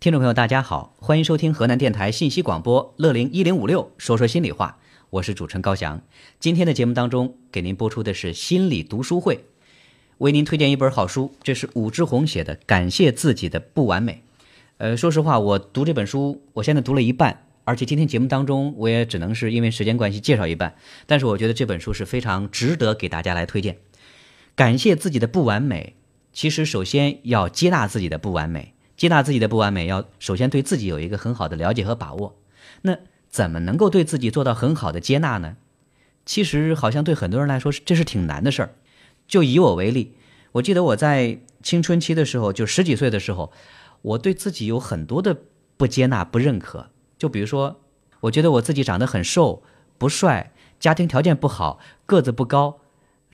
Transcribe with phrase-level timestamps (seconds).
[0.00, 4.78] 听众朋友，大家好，欢迎收听河南电台信息广播乐龄一零五六，说说心里话，
[5.10, 6.00] 我是主持人高翔。
[6.38, 9.44] 今天的节目当中，给您播出的是心理读书会，
[10.18, 14.22] 为您推荐一本好书，这是武志红写的《感谢自己的不完美》。
[14.76, 20.76] 呃，说实话，我读这本书，我现在读了一半，而且今天节目当中，我也只能是因为时间关系介绍一半。
[21.06, 23.78] 但是我觉得这本书是非常值得给大家来推荐。
[24.54, 25.96] 感谢自己的不完美，
[26.32, 28.74] 其实首先要接纳自己的不完美。
[28.98, 32.36] 接纳自己的不完美，要首先对自己有一个很好的了解和把握。
[32.82, 35.56] 那怎么能够对自己做到很好的接纳呢？
[36.26, 38.74] 其实好像对很多人来说这是挺难的事儿。
[39.28, 40.16] 就以我为例，
[40.50, 43.52] 我记得我在青春期的时候，就十几岁的时候，
[44.02, 45.36] 我对自己有很多的
[45.76, 46.90] 不接纳、不认可。
[47.16, 47.80] 就比如说，
[48.22, 49.62] 我觉得我自己长得很瘦、
[49.96, 52.80] 不帅，家庭条件不好，个子不高，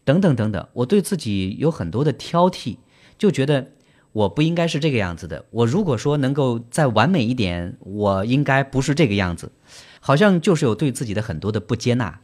[0.05, 2.77] 等等等等，我对自己有很多的挑剔，
[3.17, 3.70] 就觉得。
[4.15, 5.45] 我不应该是这个样子的。
[5.51, 9.51] 我如果说能够再完美一点，我应该不是这个样子。
[9.99, 12.21] 好像就是有对自己的很多的不接纳。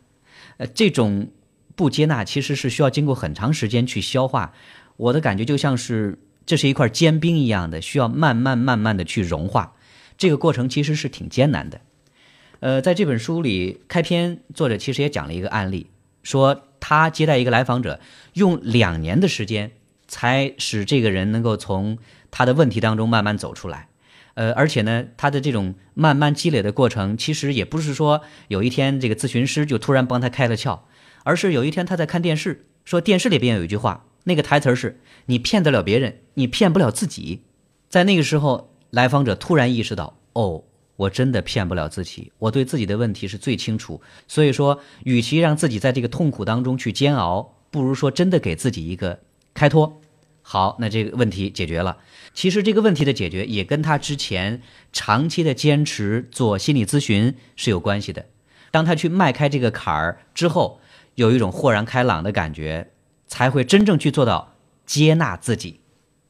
[0.58, 1.32] 呃，这种
[1.74, 4.52] 不接纳其实是需要经过很长时间去消化。
[4.96, 9.74] 我的感觉就像是这是一块坚冰一样的，需要慢慢慢慢的去融化。
[10.16, 11.80] 这个过程其实是挺艰难的。
[12.60, 15.88] 呃，在这本书里开篇，作者其实也讲了一个案例，
[16.22, 17.98] 说他接待一个来访者，
[18.34, 19.72] 用两年的时间。
[20.10, 21.96] 才使这个人能够从
[22.32, 23.88] 他的问题当中慢慢走出来，
[24.34, 30.80] 呃，而且呢，他的这种慢慢积累的过程，其实也不是说有一天这个咨询师就突然帮他开了窍，
[31.22, 37.42] 而是有一天他在看电视，说电视里边有一句话，那个台词是“你骗得了别人，你骗不了自己”。
[37.88, 40.64] 在那个时候，来访者突然意识到，哦，
[40.96, 49.20] 我真的骗不了自己，我对自己的问题是最清楚，所以说，与其让自己在这个痛苦当中去煎熬，不如说真的给自己一个。
[49.54, 50.00] 开脱，
[50.42, 51.98] 好，那这个问题解决了。
[52.32, 58.26] 其实这个问题的解决也跟他之前长期的坚持做心理咨询是有关系的。
[58.70, 60.80] 当他去迈开这个坎儿之后，
[61.16, 62.90] 有一种豁然开朗的感觉，
[63.26, 64.54] 才会真正去做到
[64.86, 65.80] 接纳自己。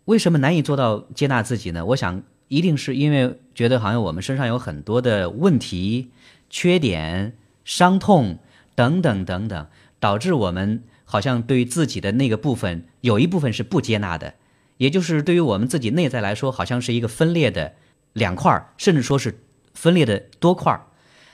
[0.07, 1.85] 为什么难以做到接纳自己呢？
[1.85, 6.11] 我想，一定是因为觉得好像我们身上有很多的问题、
[6.49, 8.39] 缺点、伤痛
[8.75, 9.67] 等等等等，
[10.01, 10.83] 导致我们。
[11.11, 14.35] 好像对于自己的那个部分，有一部分是不接纳的，
[14.77, 17.75] 也就是对于我们自己内在来说，好像是一个分裂的
[18.13, 19.41] 两块儿，甚至说是
[19.75, 20.87] 分裂的多块儿。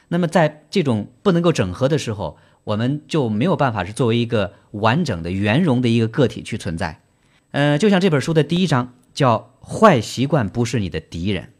[0.08, 7.02] 那么在这种不能够整合的时候，我们就没有办法是作为一个完整的圆融的一个个体去存在。
[7.50, 11.52] 呃，就像这本书的第一章叫“坏习惯不是你的敌人”，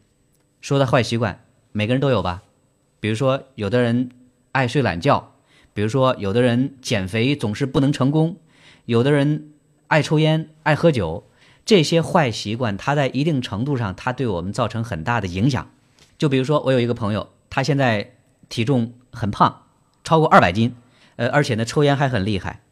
[0.63, 2.45] 说的坏习惯，每个人都有吧？
[2.99, 4.09] 比如说，有的人
[4.53, 5.36] 爱睡懒觉。
[5.77, 8.39] 比如说，有的人减肥总是不能成功，
[8.87, 9.51] 有的人
[9.89, 11.29] 爱抽烟、爱喝酒，
[11.67, 15.71] 这些坏习惯，它在一定程度上，它对我们造成很大的影响。
[16.17, 18.15] 就比如说，我有一个朋友，他现在
[18.49, 19.65] 体重很胖，
[20.03, 20.75] 超过二百斤，
[21.17, 22.63] 呃，而且呢，抽烟还很厉害，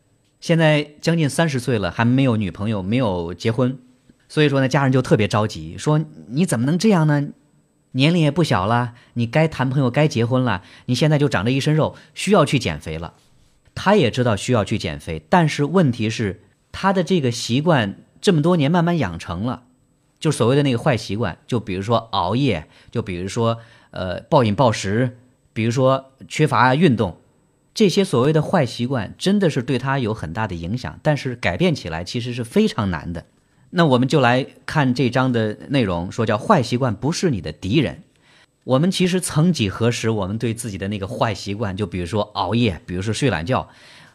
[0.40, 3.76] 现在将近三十岁了，还没有女朋友，没有结婚，
[4.30, 7.28] 所以说呢，家人就特别着急，说你怎么能这样呢？
[7.96, 10.62] 年龄也不小了，你该谈朋友，该结婚了。
[10.86, 13.14] 你现在就长着一身肉，需要去减肥了。
[13.74, 19.64] 他也知道需要去减肥，但是问题是他的这个习惯这么多年慢慢养成了，
[20.20, 23.58] 就所谓的那个坏习惯，就比如说熬夜，就比如说
[23.90, 25.18] 呃暴饮暴食，
[25.52, 27.20] 比如说缺乏运动，
[27.74, 33.26] 这些所谓的坏习惯真的是对他有很大的影响，但是改变起来其实是非常难的。
[33.76, 38.04] 那我们就来看这章的内容，说叫坏习惯不是你的敌人。
[38.62, 43.68] 我们其实曾几何时，我们对自己的那个坏习惯，就比如说熬夜，比如说睡懒觉，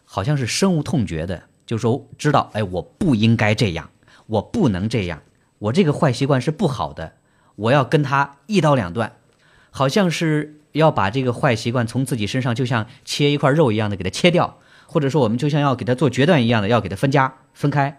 [0.05, 3.89] 好像是深恶痛绝的，就说知道，哎，我不应该这样，
[4.27, 5.21] 我不能这样，
[5.57, 7.15] 我这个坏习惯是不好的，
[7.57, 9.11] 我要跟他一刀两断，
[9.71, 17.98] 好像是要把这个坏习惯从自己身上就像切一块肉一样的给它切掉，或者说我们就像要给它做决断一样的要给它分家分开。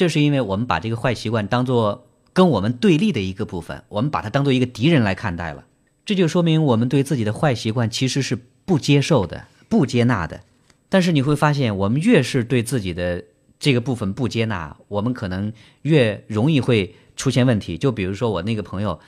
[0.00, 5.66] 这是因为我们把这个坏习惯当做跟我们对立的一个部分，我们把它当做一个敌人来看待了。
[6.06, 10.40] 这就说明我们对自己的坏习惯其实是不接受的、不接纳的。
[10.88, 13.22] 但是你会发现，我们越是对自己的
[13.58, 15.52] 这个部分不接纳，我们可能
[15.82, 17.76] 越容易会出现问题。
[17.76, 18.98] 就比如说我那个朋友，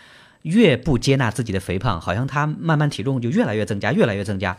[0.43, 4.59] 越不接纳自己的肥胖，好像他慢慢体重就越来越增加，越来越增加。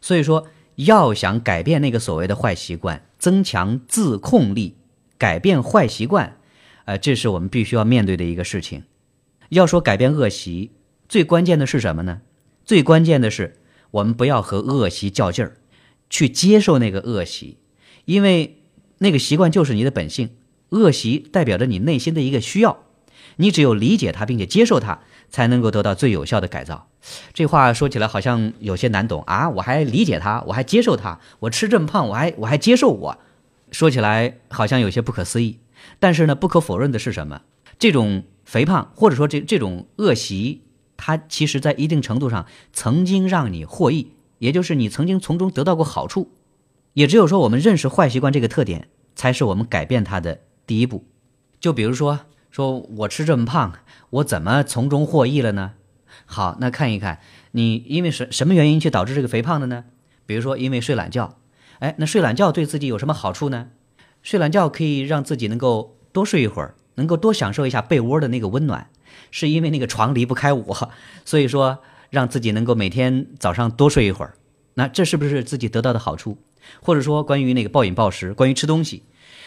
[0.00, 0.46] 所以说，
[0.76, 4.76] 要想改变那个所谓的坏习惯，增强自控力。
[5.18, 6.38] 改变坏习惯，
[6.86, 8.84] 呃，这是我们必须要面对的一个事情。
[9.50, 10.70] 要说改变恶习，
[11.08, 12.20] 最关键的是什么呢？
[12.64, 13.56] 最关键的是
[13.90, 15.56] 我们不要和恶习较劲儿，
[16.08, 17.58] 去接受那个恶习，
[18.04, 18.62] 因为
[18.98, 20.30] 那个习惯就是你的本性，
[20.68, 22.84] 恶习代表着你内心的一个需要。
[23.36, 25.00] 你只有理解它并且接受它，
[25.30, 26.88] 才能够得到最有效的改造。
[27.32, 29.48] 这话说起来好像有些难懂啊！
[29.50, 33.18] 我还理解它，我还接受它，我吃这么胖，我还我还接受我。
[33.70, 35.60] 说起来好像有些不可思议，
[35.98, 37.42] 但是呢，不可否认的是什么？
[37.78, 40.62] 这种肥胖或者说这这种恶习，
[40.96, 46.32] 它其实在一定程度上曾经让你获益，也就是你曾经从中得到过好处。
[46.94, 51.04] 也只有说我们认识坏习惯这个特点，才是我们改变它的第一步。
[51.60, 52.20] 就比如说，
[52.50, 53.72] 说我吃这么胖，
[54.10, 55.74] 我怎么从中获益了呢？
[56.26, 57.20] 好，那看一看
[57.52, 59.84] 你因为什什么原因去导致这个肥胖的呢？
[60.26, 61.38] 比如说因为睡懒觉，
[61.80, 63.68] 哎，那睡懒觉对自己有什么好处呢？
[64.22, 68.90] 睡懒觉可以让自己能够多睡一会儿，能够多享受一下被窝的那个温暖，
[69.30, 70.90] 是因为那个床离不开我，
[71.24, 71.78] 所以说
[72.10, 74.34] 让自己能够每天早上多睡一会儿，
[74.74, 76.38] 那这是不是自己得到的好处？
[76.82, 79.04] 或者说关于那个暴饮暴食，关于吃东西，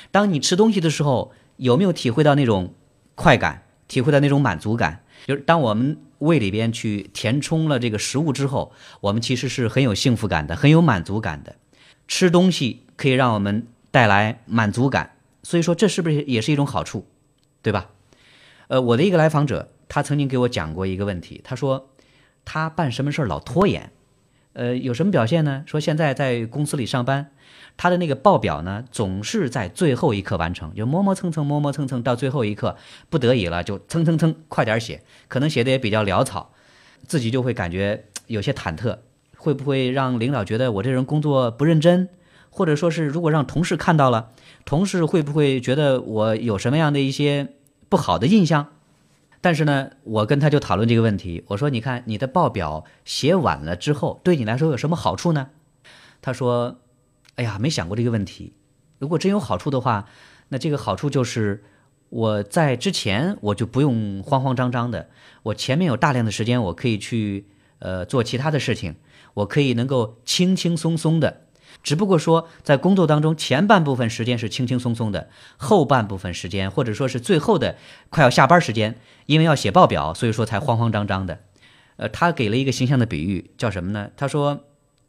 [0.10, 2.74] 当你吃东西的时候，有没有体会到那种
[3.14, 5.04] 快感，体会到那种满足感？
[5.28, 11.58] 就是当我们胃里边去填充了这个食物之后，我们其实是很有幸福感的，很有满足感的。
[12.12, 15.12] 吃东西可以让我们带来满足感，
[15.44, 17.08] 所以说这是不是也是一种好处，
[17.62, 17.90] 对吧？
[18.68, 21.90] 呃，我的一个来访者，他曾经给我讲过一个问题，他说
[22.44, 23.94] 他办什么事儿老拖延，
[24.52, 25.64] 呃，有什么表现呢？
[25.66, 27.32] 说现在在公司里上班。
[27.78, 32.76] 他的那个报表呢，总是在最后一刻完成，就磨磨蹭蹭，磨磨蹭蹭，到最后一刻
[33.10, 35.02] 不得已了，就蹭蹭蹭，快点写。
[35.30, 36.52] 可能写的也比较潦草，
[37.08, 38.98] 自己就会感觉有些忐忑，
[39.42, 42.10] 会不会让领导觉得我这人工作不认真？
[42.50, 44.30] 或者说是如果让同事看到了，
[44.64, 47.56] 同事会不会觉得我有什么样的一些
[47.90, 48.68] 不好的印象？
[49.42, 55.50] 但是呢，我跟他就讨论这个问题，我说：“你看你的报表写晚了之后，对你来说有什么好处呢？”
[56.22, 56.78] 他说。
[57.36, 58.54] 哎呀，没想过这个问题。
[59.00, 60.06] 如果真有好处的话，
[60.50, 61.64] 那这个好处就是
[62.10, 65.10] 我在之前我就不用慌慌张张的，
[65.44, 67.48] 我前面有大量的时间，我可以去
[67.80, 68.96] 呃做其他的事情，
[69.34, 71.42] 我可以能够轻轻松松的。
[71.84, 77.78] 只不过说在工作当中，前半部分时间是轻轻松松的，后半部分时间或者说是最后的
[78.10, 81.40] 快要下班时间，因为要写报表，所以说才慌慌张张的。
[81.98, 84.10] 呃，他给了一个形象的比喻，叫什么呢？
[84.16, 84.62] 他说，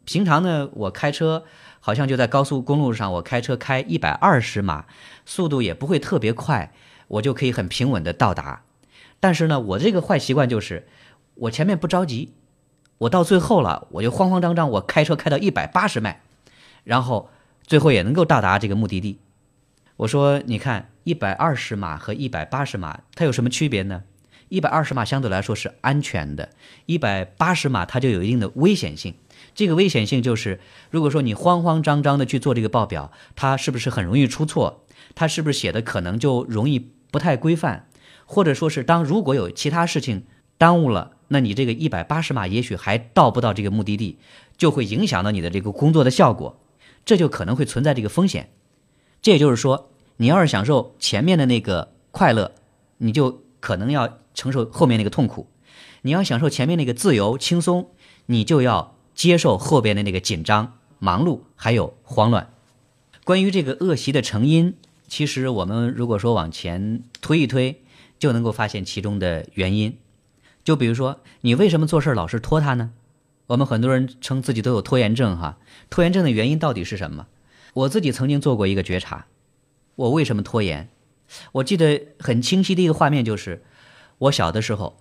[0.04, 1.44] 平常呢我开车。
[1.84, 4.84] 好像就在高速公路上，我开车开一百二十码，
[5.26, 6.72] 速度也不会特别快，
[7.08, 8.62] 我就可以很平稳的到达。
[9.18, 10.86] 但是呢，我这个坏习惯就是，
[11.34, 12.34] 我前面不着急，
[12.98, 16.20] 我到最后了，我就慌慌张张，我开车开到一百八十迈，
[16.84, 17.30] 然后
[17.66, 19.18] 最后也能够到达这个目的地。
[19.96, 24.04] 我说，你看一百二十码和一百八十码，它有什么区别呢？
[24.48, 26.50] 一百二十码相对来说是安全的，
[26.86, 29.14] 一百八十码它就有一定的危险性。
[29.54, 30.60] 这个危险性就是，
[30.90, 34.84] 如果说你慌慌张张的去做这个报表，它是不是很容易出错？
[35.14, 37.86] 它是不是写的可能就容易不太规范？
[38.26, 40.24] 或者说是当如果有其他事情
[40.58, 44.18] 耽误了，那你这个一百八十码也许还到不到这个目的地，
[44.56, 46.60] 就会影响到你的这个工作的效果，
[47.04, 48.50] 这就可能会存在这个风险。
[49.20, 52.52] 这也就是说，你要是享受前面的那个快乐，
[52.98, 55.48] 你就可能要承受后面那个痛苦；
[56.02, 57.88] 你要享受前面那个自由轻松，
[58.26, 58.94] 你就要。
[59.14, 62.48] 接受后边的那个紧张、忙碌，还有慌乱。
[63.24, 64.74] 关于这个恶习的成因，
[65.06, 67.82] 其实我们如果说往前推一推，
[68.18, 69.98] 就能够发现其中的原因。
[70.64, 72.90] 就比如说，你为什么做事老是拖沓呢？
[73.48, 75.58] 我们很多人称自己都有拖延症，哈，
[75.90, 77.26] 拖延症的原因到底是什么？
[77.74, 79.26] 我自己曾经做过一个觉察，
[79.96, 80.88] 我为什么拖延？
[81.52, 83.62] 我记得很清晰的一个画面就是，
[84.18, 84.98] 我小的时候，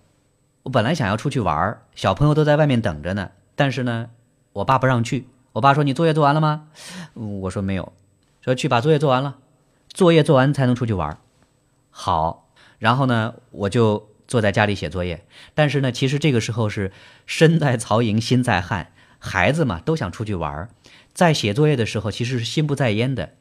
[0.64, 3.32] 我本来想要出去玩，小朋友都在外面等着呢。
[3.56, 4.10] 但是呢，
[4.54, 5.28] 我爸不让去。
[5.54, 6.70] 我爸说：“你作业做完了吗？”
[7.14, 7.92] 我说：“没有。”
[8.42, 9.38] 说：“去把作业做完了，
[9.90, 11.18] 作业做完才能出去玩。”
[11.92, 12.48] 好，
[12.80, 15.26] 然后呢，我就坐在家里写作业。
[15.54, 16.94] 但是呢，其实这个时候是
[17.26, 20.70] 身在曹营心在汉，孩子嘛都想出去玩儿，
[21.14, 23.34] 在写作业的时候其实是心不在焉的。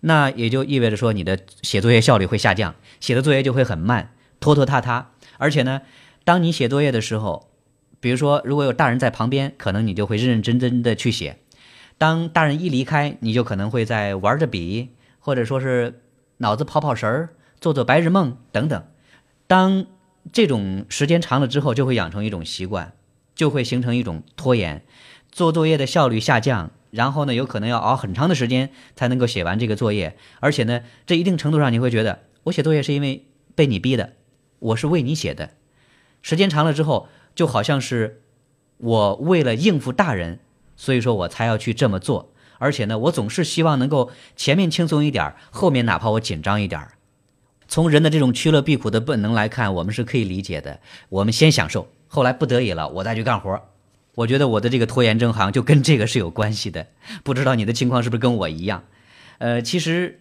[0.00, 5.12] 那也就意味着说，你的写作业效率会下降，写的作业就会很慢，拖拖沓沓。
[5.38, 5.82] 而且呢，
[6.24, 7.48] 当你写作业的时候，
[8.00, 11.36] 比如说，如果有大人在旁边，可能你就会认认真真的去写；
[11.98, 16.02] 当大人一离开，你就可能会在玩着笔，或者说是
[16.38, 17.28] 脑子跑跑神儿、
[17.60, 18.84] 做做白日梦等等。
[19.46, 19.86] 当
[20.30, 22.92] 这种时间长了之后，就会养成一种习惯，
[23.34, 24.84] 就会形成一种拖延，
[25.30, 26.70] 做作业的效率下降。
[26.90, 30.16] 然后呢，有可能要熬很长的时间才能够写完这个作业。
[30.40, 34.12] 而且呢，这一定程度上你会觉得，我写作业是因为被你逼的，
[34.58, 35.50] 我是为你写的。
[36.20, 37.08] 时间长了之后。
[37.34, 38.20] 就好像是
[38.76, 40.40] 我为了应付大人，
[40.76, 42.30] 所以说我才要去这么做。
[42.58, 46.86] 而且呢，我总是希望能够前面轻松一点，后面哪怕我紧张一点。
[47.72, 50.78] 从人的这种趋乐避苦的本能来看，我们是可以理解的。
[51.08, 53.58] 我们先享受，后来不得已了，我再去干活。
[54.14, 56.88] 我觉得我的这个拖延症好像就跟这个是有关系的。
[57.24, 58.84] 不知道你的情况是不是跟我一样？
[59.38, 60.20] 呃，其实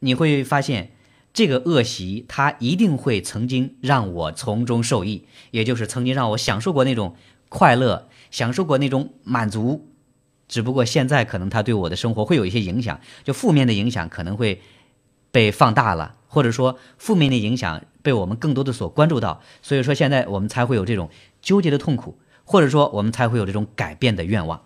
[0.00, 0.90] 你会发现，
[1.32, 7.14] 这个恶习它一定会曾经让我从中受益，也就是曾经让我享受过那种
[7.48, 9.86] 快乐，享受过那种满足。
[10.48, 14.60] 只不过现在可能它对我的生活会有一些影响，就负面的影响可能会
[15.38, 24.64] 被放大了，或者说负面的影响被我们更多的所关注到，所以说现在我们才会有这种纠结的痛苦，或者说我们才会有这种改变的愿望。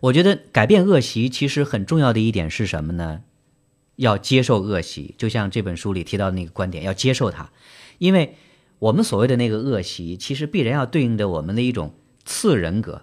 [0.00, 3.20] 我觉得改变恶习其实很重要的一点是什么呢？
[3.96, 7.50] 要接受恶习，就像这本书里提到的那个观点，要接受它，
[7.98, 8.36] 因为
[8.78, 11.92] 我们所谓的那个恶习，其实必然要对应着我们的一种
[12.24, 13.02] 次人格。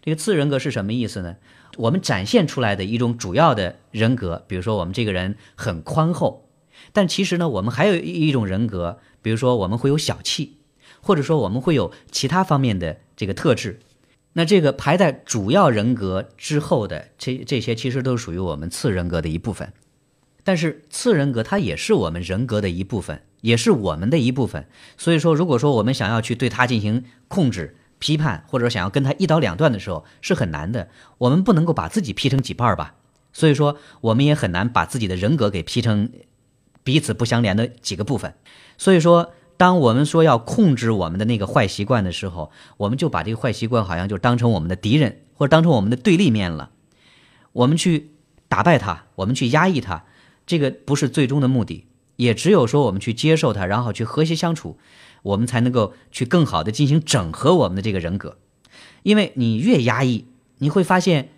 [0.00, 1.36] 这个次人格是什么意思呢？
[1.78, 6.48] 我们展现出来的一种主要的人格，比如说我们这个人很宽厚，
[6.92, 10.58] 但其实呢，我们还有一种人格，比如说我们会有小气，
[11.00, 13.80] 或者说我们会有其他方面的这个特质。
[14.34, 19.72] 那这个排在主要人格之后的这这些，其实都属于我们次人格的一部分。
[20.44, 24.66] 但是次人格它也是我们人格的一部分，也是我们的一部分。
[24.96, 30.88] 所以说，如果说我们想要去对它进行控制，批判或者想要跟他一刀两断的时候是很难的，
[31.18, 32.94] 我们不能够把自己劈成几半儿吧，
[33.32, 36.10] 所以说我们也很难把自己的人格给劈成
[36.82, 38.34] 彼此不相连的几个部分。
[38.76, 46.70] 所以说，当我们说要控制我们的那个坏习惯的时候，我们就把这个坏习惯好像就当成我们的敌人，或者当成我们的对立面了。
[47.52, 48.12] 我们去
[48.48, 50.04] 打败他，我们去压抑他，
[50.46, 51.86] 这个不是最终的目的。
[52.16, 54.78] 也只有说我们去接受他，然后去和谐相处。
[55.22, 58.38] 我们才能够去更好的进行整合我们的这个人格，
[59.02, 60.26] 因为你越压抑，
[60.58, 61.30] 你会发现，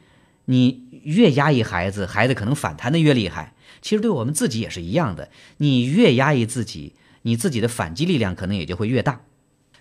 [0.47, 3.55] 你越压抑孩子，孩子可能反弹的越厉害。
[3.81, 9.23] 其实对我们自己也是一样的，你越压抑自己，你自己的反击力量可能也就会越大。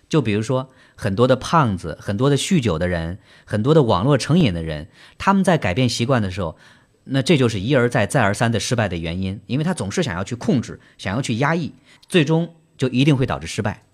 [0.08, 4.88] 就比如说很多的胖子，很多的酗酒的人，很多的网络成瘾的人，
[5.18, 6.56] 他们在改变习惯的时候，
[7.04, 11.72] 那这就是一而再再而三的失败的原因，因为他总是想要去控制，想要去压抑，
[12.08, 13.84] 最终就一定会导致失败。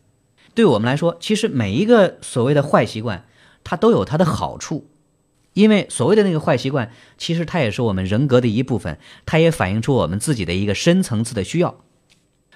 [0.56, 3.26] 对我们来说，其实每一个所谓的坏习惯，
[3.62, 4.88] 它都有它的好处，
[5.52, 11.84] 因为所谓的那个坏习惯，其实它也是我们人格的一部分，它也反映出我们自己的一个深层次的需要。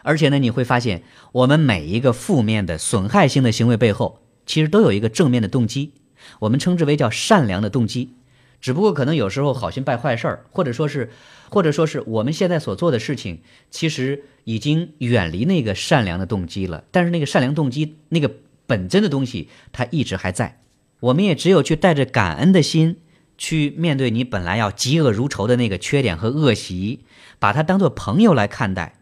[0.02, 1.02] 而且呢，你会发现，
[1.33, 5.92] 我们每一个负面的损害性的行为背后，其实都有一个正面的动机，
[6.38, 8.14] 我们称之为叫善良的动机。
[8.60, 11.10] 只不过可能有时候好心办坏事儿，或者说是，
[11.48, 13.40] 或者说是我们现在所做的事情，
[13.70, 16.84] 其实已经远离那个善良的动机了。
[16.90, 18.30] 但是那个善良动机，那个
[18.66, 20.60] 本真的东西，它一直还在。
[21.00, 22.98] 我们也只有去带着感恩的心，
[23.38, 27.00] 去面对你本来要嫉恶如仇的那个缺点和恶习，
[27.38, 28.96] 把它当做朋友来看待。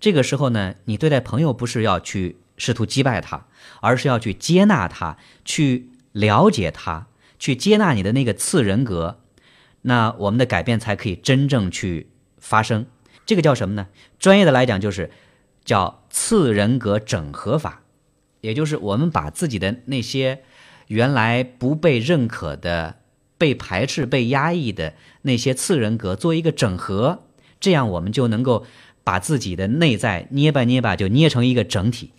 [0.00, 3.46] 这个时候呢，你对待朋友不是要去试图击败他，
[3.82, 7.08] 而是要去接纳他，去了解他。
[7.42, 9.18] 去接纳你的那个次人格，
[9.80, 12.06] 那我们的改变才可以真正去
[12.38, 12.86] 发生。
[13.26, 13.88] 这个叫什么呢？
[14.20, 15.10] 专业的来讲，就是
[15.64, 17.82] 叫次人格整合法，
[18.42, 20.44] 也就是我们把自己的那些
[20.86, 22.98] 原来不被认可的、
[23.36, 27.24] 被排斥、被压抑的那些次人格做一个整合，
[27.58, 28.64] 这样我们就能够
[29.02, 32.12] 把自己的内在捏吧捏吧，就捏成一个整体。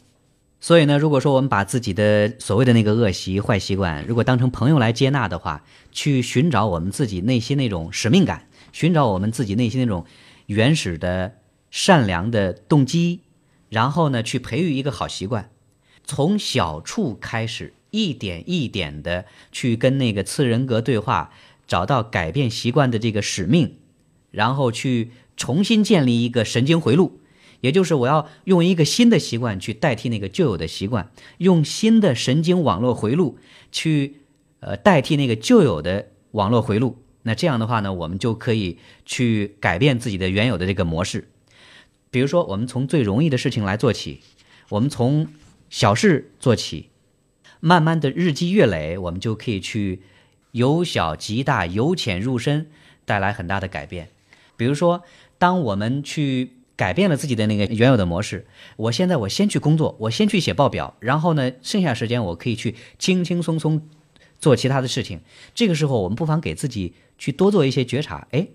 [0.63, 10.05] 所以呢，如果说我们把自己的所谓的那个恶习、坏习惯，如果当成朋友来接纳的话，去寻找我们自己内心那种使命感，寻找我们自己内心那种
[10.45, 11.33] 原始的
[11.69, 13.19] 善良的动机，
[13.67, 15.49] 然后呢，去培育一个好习惯，
[16.05, 21.31] 从小处开始，一点一点的去跟那个次人格对话，
[21.67, 23.75] 找到改变习惯的这个使命，
[24.31, 27.19] 然后去重新建立一个神经回路。
[27.63, 33.37] 也就是我要用一个新的习惯去代替那个旧有的习惯，用新的神经网络回路
[33.71, 34.17] 去
[34.59, 36.97] 呃代替那个旧有的网络回路。
[37.21, 41.29] 那这样的话呢，我们就可以去改变自己的原有的这个模式。
[42.11, 44.19] 比如说，我们从最容易的事情来做起，
[44.67, 45.29] 我们从
[45.69, 46.89] 小事做起，
[47.61, 50.01] 慢慢的日积月累，我们就可以去
[50.51, 52.67] 由小及大，由浅入深，
[53.05, 54.09] 带来很大的改变。
[54.57, 55.03] 比如说，
[55.37, 56.57] 当我们去。
[56.75, 58.47] 改变了自己的那个原有的模式。
[58.77, 63.87] 我现在我先去工作，我先去写报表，然后呢，剩下时间我可以去轻轻松松
[64.39, 65.21] 做其他的事情。
[65.53, 68.27] 这个时候，我们不妨给自己去多做一些觉察。
[68.31, 68.47] 哎，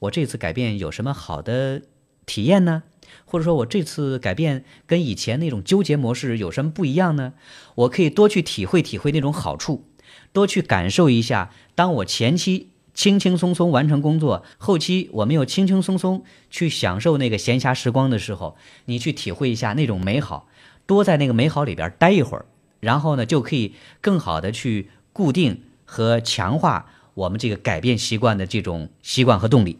[0.00, 1.82] 我这次改变有什么好的
[2.26, 2.82] 体验呢？
[3.24, 7.34] 或者说我这次改变跟以前那种纠结模式有什么不一样呢？
[7.74, 9.86] 我可以多去体会体会那种好处，
[10.32, 11.50] 多去感受一下。
[11.74, 20.46] 当我前期轻轻松松完成工作，后期我们又轻轻松松去享受那个闲暇时光的时候，你去体会一下那种美好，
[20.86, 22.44] 多在那个美好里边待一会儿，
[22.80, 29.78] 然后呢，就可以更好的去固定和强化我们这个改变习惯的这种习惯和动力。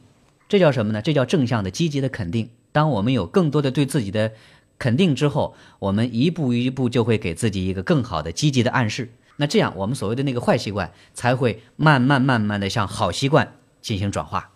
[0.49, 1.02] 这叫什么呢？
[1.02, 2.50] 这叫正向的、积极的肯定。
[2.73, 4.33] 当我们有更多的对自己的
[4.78, 9.12] 肯定之后，我们一步一步就会给自己一个更好的、积极的暗示。
[9.43, 14.49] 那这样，我们所谓的那个坏习惯才会慢慢慢慢的向好习惯进行转化。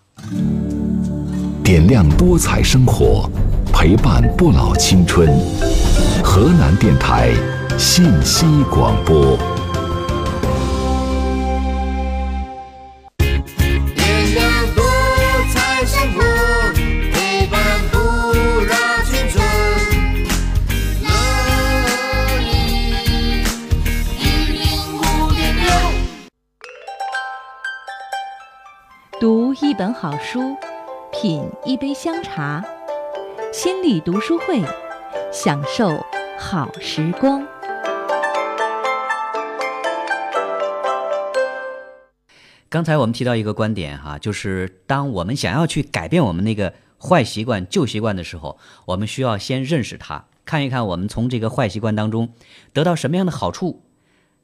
[1.64, 3.28] 点亮多彩生活，
[3.73, 5.28] 陪伴不老青春。
[6.23, 7.33] 河南电台
[7.76, 9.37] 信息广播。
[29.78, 30.56] 本好书，
[31.12, 32.64] 品一杯香茶，
[33.52, 34.62] 心理读书会，
[35.30, 36.02] 享受
[36.38, 37.47] 好时光。
[42.71, 52.33] 刚才我们提到一个观点哈，就是当我们想要去改变我们那个坏习惯、旧习惯的时候，我们需要先认识它，看一看我们从这个坏习惯当中
[52.73, 53.83] 得到什么样的好处，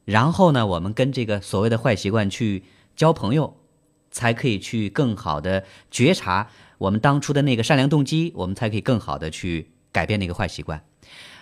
[0.04, 3.56] 然后呢，我们跟这个所谓的坏习惯去交朋友，
[4.12, 10.84] 才可以去更好的觉察我们当初的那个善良动机，我们才可以更好的去改变那个坏习惯。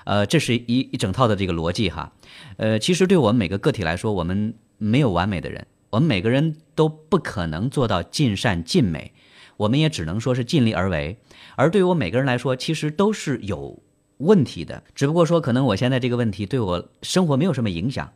[0.04, 2.12] 呃，这是一一整套的这个逻辑哈。
[2.56, 9.12] 呃，其实对我们每个个体来说，我们没有完美的人，我们每个人都不可能做到尽善尽美，
[9.58, 11.18] 我们也只能说是尽力而为。
[11.56, 13.82] 而对于我每个人来说，其实都是有
[14.16, 18.10] 问题的，只不过说可能我现在这个问题对我生活没有什么影响。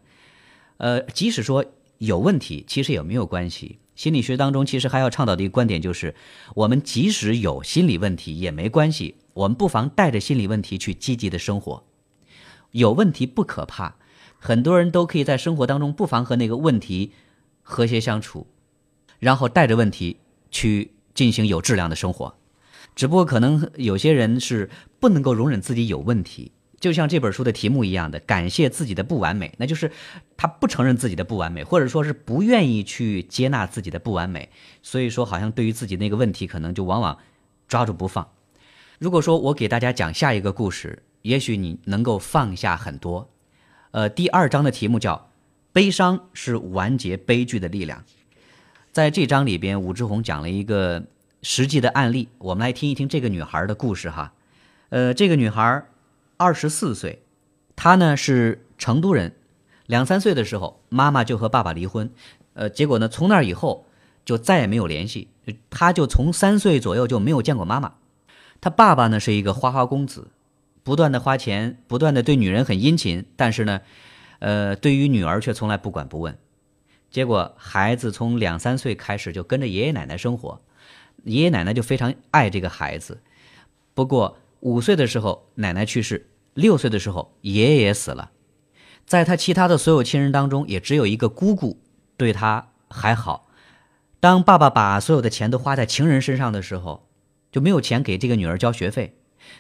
[0.79, 1.65] 呃，即使说
[2.05, 3.79] 有问题，其实也没有关系。
[3.95, 6.15] 心理学当中其实还要倡导的一个观点就是，
[6.55, 11.85] 我们即使有心理问题也没关系，我们不妨带着心理问题去积极的生活。
[12.73, 13.97] 有问题不可怕，
[14.37, 17.13] 很多人都可以在生活当中不妨和那个问题
[17.63, 18.49] 和谐相处，
[19.21, 20.17] 然后带着问题
[20.51, 22.35] 去进行有质量的生活。
[22.97, 26.51] 只不过可能有些人是不能够容忍自己有问题，
[26.85, 29.91] 就像这本书的题目一样的，感谢自己的不完美，那就是
[30.37, 34.51] 他不承认自己的不完美，或者说是不愿意去接纳自己的不完美，
[34.83, 37.17] 所以说好像对于自己那个问题，可能就往往
[37.69, 38.29] 抓住不放。
[38.99, 43.31] 如果说我给大家讲下一个故事，也许你能够放下很多。
[43.93, 45.31] 呃，第二章的题目叫
[45.73, 48.05] “悲伤是完结悲剧的力量”。
[48.93, 51.03] 在这章里边，武志红讲了一个
[51.41, 54.35] 实际的案例，我们来听一听这个女孩的故事哈。
[54.91, 55.83] 呃，这个女孩
[56.45, 57.23] 二十四岁，
[57.75, 59.33] 她呢是成都人，
[59.87, 62.11] 两三岁的时候，妈妈就和爸爸离婚，
[62.53, 63.87] 呃，结果呢从那以后
[64.27, 65.29] 就再也没有联系，
[65.71, 67.95] 她就从三岁左右就没有见过妈妈。
[68.61, 70.29] 她爸爸呢是一个花花公子，
[70.83, 73.81] 不断的花钱，不断的对女人很殷勤，但是呢，
[74.41, 76.37] 呃，对于女儿却从来不管不问。
[77.11, 80.61] 结果孩子从两三岁开始就跟着爷爷奶奶生活，
[81.23, 83.23] 爷爷奶奶就非常爱这个孩子。
[83.95, 88.31] 不过五岁的时候奶奶去世，六岁的时候爷爷也死了，
[89.05, 91.81] 在他其他的所有亲人当中，也只有一个姑姑
[92.17, 93.49] 对他还好。
[94.21, 97.07] 当爸爸把所有的钱都花在情人身上的时候，
[97.53, 99.17] 就没有钱给这个女儿交学费，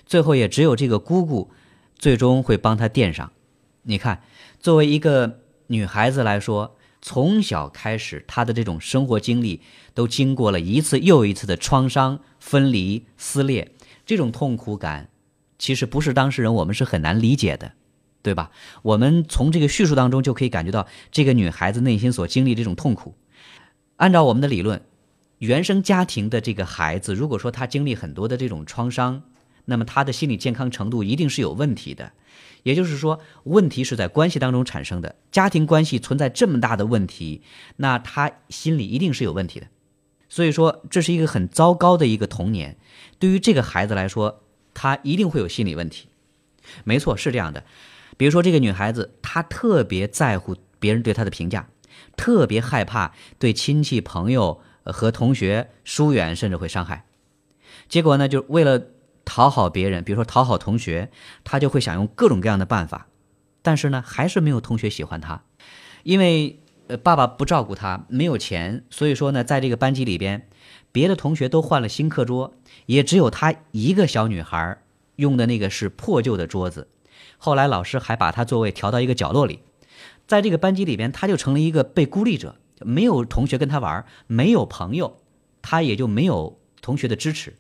[0.06, 1.50] 最后也只有这个姑姑
[1.98, 3.32] 最终会帮他垫上。
[3.82, 4.22] 你看，
[4.58, 9.60] 作为一个女孩子来说，从小开始，她的这种生活经历
[9.92, 13.72] 都经过了一次又一次的创伤、分离、撕裂，
[14.06, 15.10] 这种痛苦感，
[15.58, 17.72] 其实不是当事人我们是很难理解的，
[18.22, 18.50] 对吧？
[18.82, 23.14] 我们从这个叙述当中就可以感觉到这个女孩子内心所经历这种痛苦。
[23.96, 24.82] 按照我们的理论，
[25.38, 29.22] 原生家庭的这个孩子，如果说他经历很多的这种创伤，
[29.66, 32.12] 那么他的心理健康程度一定是有问题的。
[32.64, 37.42] 也就是说，问题是在关系当中产生的，家庭关系存在这么大的问题，
[37.76, 39.66] 那他心里一定是有问题的。
[40.30, 42.76] 所以说，这是一个很糟糕的一个童年。
[43.18, 44.43] 对于这个孩子来说，
[44.74, 46.08] 他一定会有心理问题。
[46.84, 47.64] 没错，是这样的。
[48.16, 51.68] 比如说，这个女孩子，她特别在乎别人对她的评价，
[52.16, 57.06] 特别害怕对亲戚、朋友和同学疏远，甚至会伤害。
[57.88, 58.82] 结果呢，就为了
[59.24, 61.10] 讨好别人，比如说讨好同学，
[61.42, 63.08] 她就会想用各种各样的办法，
[63.62, 65.42] 但是呢，还是没有同学喜欢她，
[66.04, 70.48] 因为呃爸爸不照顾她，没有钱，所以说呢，在这个班级里边，
[70.94, 72.54] 别的同学都换了新课桌，
[72.86, 74.80] 也只有她一个小女孩
[75.16, 76.86] 用的那个是破旧的桌子。
[77.36, 79.58] 后来老师还把她座位调到一个角落里，
[80.28, 85.16] 在这个班级里边，她就成了一个被孤立者，没有同学跟她玩，没有朋友，
[85.62, 87.56] 她也就没有同学的支持。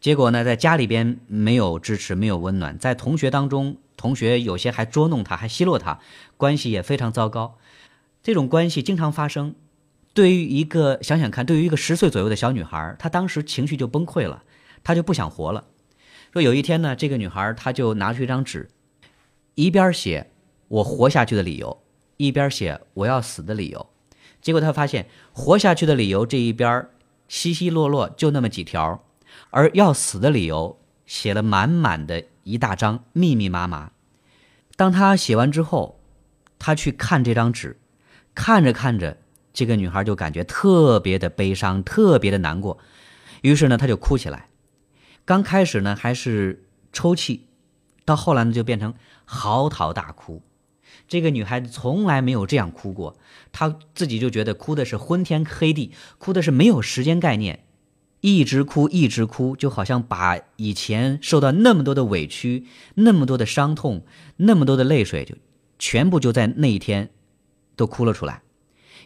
[0.00, 6.00] 结果呢，在家里边没有支持，没有温暖，在同学当中，同学有些还捉弄她，还奚落她，
[6.38, 7.58] 关系也非常糟糕。
[8.22, 9.54] 这种关系经常发生。
[10.12, 14.42] 对于一个想想看，对于一个十岁左右的小女孩，她当时情绪就崩溃了，
[14.82, 15.66] 她就不想活了。
[16.32, 18.68] 说有一天呢，这个女孩她就拿出一张纸，
[19.54, 20.30] 一边写
[20.68, 21.82] 我活下去的理由，
[22.16, 23.86] 一边写我要死的理由。
[24.42, 26.88] 结果她发现，活下去的理由这一边
[27.28, 29.04] 稀稀落落就那么几条，
[29.50, 33.92] 而要死的理由写了满满的一大张，密密麻麻。
[34.74, 36.00] 当她写完之后，
[36.58, 37.78] 她去看这张纸，
[38.34, 39.18] 看着看着。
[39.52, 42.78] 这个女孩就感觉特别的悲伤，特别的难过，
[43.42, 44.48] 于是呢，她就哭起来。
[45.24, 47.46] 刚开始呢，还是抽泣，
[48.04, 50.42] 到后来呢，就变成嚎啕大哭。
[51.06, 53.16] 这个女孩子从来没有这样哭过，
[53.50, 57.64] 她自己就觉得哭的是昏天黑地，哭的是没有时间概念，
[58.20, 64.04] 一直哭，一直哭，就好像把以前受到那么多的委屈、那么多的伤痛、
[64.36, 65.34] 那么多的泪水，就
[65.78, 67.10] 全部就在那一天
[67.74, 68.42] 都哭了出来。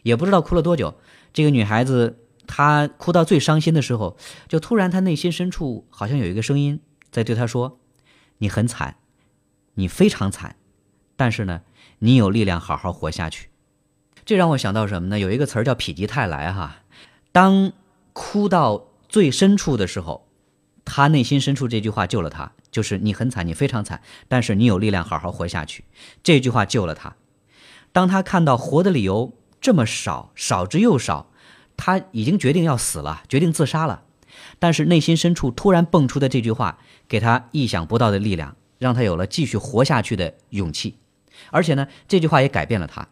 [0.05, 0.95] 也不知道哭了多久，
[1.33, 6.79] 这个女孩子她哭到最伤心的时候，就突然她内心深处好像有一个声音
[7.11, 7.81] 在对她说
[8.39, 8.97] ：“你很惨，
[9.75, 10.57] 你非常惨，
[11.17, 11.63] 但是呢，
[12.01, 13.49] 你有力量好好活下去。”
[14.27, 15.19] 这让我想到什么呢？
[15.19, 16.83] 有一个词儿叫“否极泰来”哈。
[17.33, 17.73] 当
[18.13, 20.29] 哭到最深处的时候，
[20.85, 25.85] 她内心深处这句话救了她，就是“你很惨，你非常惨，但是你有力量好好活下去。”
[26.23, 27.17] 这句话救了她。
[27.91, 29.33] 当她看到活的理由。
[29.65, 31.31] 这么少，少之又少，
[31.75, 34.03] 他已经决定要死了，决定自杀了。
[34.59, 40.99] 但是内心深处突然蹦出的这句话，给他意想不到的力量，让他有了继续活下去的勇气。
[41.51, 43.09] 而且呢，这句话也改变了他。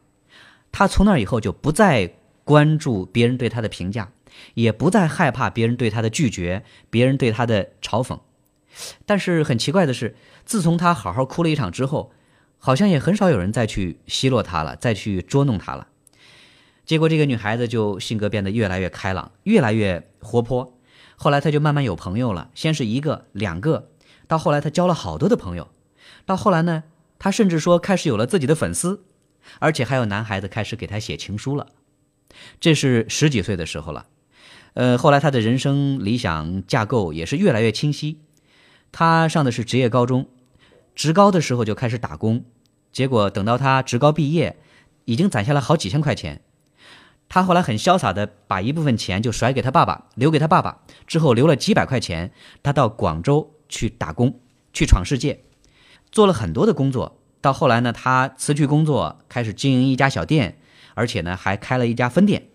[0.71, 2.13] 他从那以后就不再
[2.45, 4.13] 关注别人对他的评价，
[4.53, 8.21] 也不再害怕别人对他的拒绝，别人对他的嘲讽。
[9.07, 12.13] 但是很奇怪的是，自从他好好哭了一场之后，
[12.59, 15.87] 好像也很少有人再去奚落他了，再去捉弄他了。
[16.85, 20.79] 结果这个女孩子就性格变得越来越开朗，越来越活泼。
[21.17, 23.91] 后来她就慢慢有朋友了，先是一个、两个，
[24.27, 25.69] 到后来她交了好多的朋友。
[26.27, 26.83] 到后来呢，
[27.19, 29.05] 她甚至说开始有了自己的粉丝，
[29.61, 31.69] 而且还有男孩子开始给她写情书了。
[32.59, 34.07] 这是十几岁的时候了。
[34.75, 38.19] 呃，后来她的人生理想架构也是越来越清晰。
[38.91, 40.29] 她上的是职业高中，
[40.95, 42.45] 职高的时候就开始打工，
[42.91, 44.57] 结果等到她职高毕业，
[45.05, 46.43] 已经攒下了好几千块钱。
[47.35, 52.31] 他后来很潇洒的把一部分钱就甩给他爸爸，留给他爸爸之后留了几百块钱，
[52.63, 54.39] 他到广州去打工，
[54.75, 55.43] 去闯世界，
[56.11, 57.23] 做了很多的工作。
[57.41, 60.59] 到后来呢，他辞去工作，开始经营一家小店，
[60.93, 62.49] 而且呢还开了一家分店。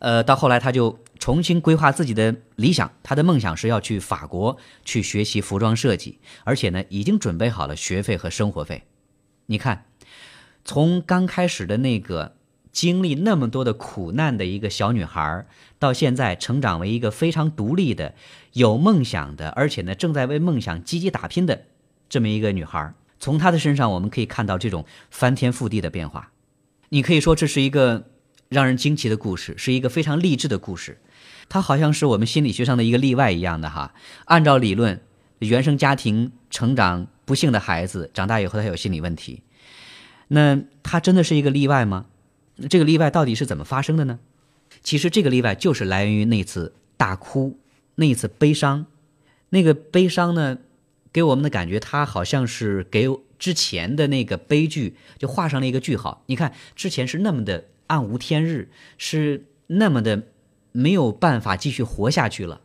[0.00, 8.82] 呃，到后来他就重新规划自己的理想，他的梦想是要去法国去学习服装设计，而且呢已经准备好了学费和生活费。
[9.46, 9.86] 你看，
[10.62, 12.33] 从刚开始的那个。
[12.74, 15.46] 经历那么多的苦难的一个小女孩，
[15.78, 18.14] 到现在成长为一个非常独立的、
[18.52, 21.66] 有梦想的，而且呢正在为梦想积极打拼的
[22.08, 26.32] 这么一个女孩，从她的身上我们可以看到这种翻天覆地的变化。
[26.88, 28.08] 你可以说这是一个
[28.48, 31.00] 让人惊奇的故事，是一个非常励志的故事。
[31.48, 33.94] 她好像是我们心理学上的一个例外一样的哈。
[34.24, 35.00] 按照理论，
[35.38, 39.42] 原生家庭成长不幸的孩子长大以后他有心理问题，
[40.26, 42.06] 那她真的是一个例外吗？
[42.68, 44.20] 这个例外到底是怎么发生的呢？
[44.82, 47.58] 其实这个例外就是来源于那次大哭，
[47.96, 48.86] 那一次悲伤。
[49.50, 50.58] 那个悲伤呢，
[51.12, 56.22] 给我们的感觉，它好像是给之前的那个悲剧就画上了一个句号。
[56.26, 60.22] 你看，之前是那么的暗无天日，是那么的
[60.72, 62.60] 没有办法继续活下去了。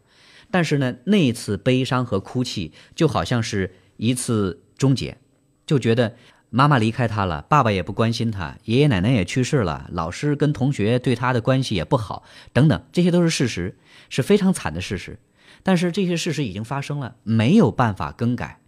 [0.51, 5.17] 但是呢，那一次悲伤和哭泣就好像是一次终结，
[5.65, 6.15] 就觉得。
[6.49, 13.77] 妈妈离开他了，爸爸也不关心他，爷爷奶奶也去世了，老师跟同学对他的关系也不好，等等，这些都是事实，
[14.09, 15.19] 是非常惨的事实。
[15.61, 18.59] 但是这些事实已经发生了，没有办法更改。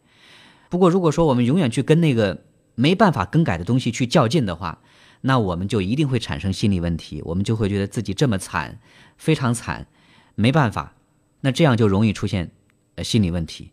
[0.70, 2.44] 不过，如果说我们永远去跟那个
[2.76, 4.80] 没办法更改的东西去较劲的话，
[5.22, 8.80] 那我们就一定会产生心理问题，我们就会觉得自己这么惨，
[9.18, 9.88] 非常惨，
[10.36, 10.94] 没办法，
[11.42, 12.52] 那这样就容易出现
[12.96, 13.72] 呃心理问题。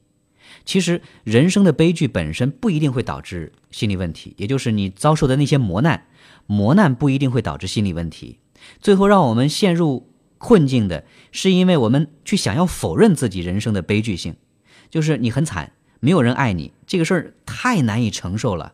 [0.64, 6.06] 其实，人生的悲剧本身不一定会导致心理问题，也就是你遭受的那些磨难，
[6.46, 8.38] 磨难不一定会导致心理问题。
[8.80, 14.37] 最后让我们陷入困境的，是因为我们去想要否认自己人生的悲剧性，
[14.90, 18.72] 就是你很惨，没有人爱你，这个事儿太难以承受了，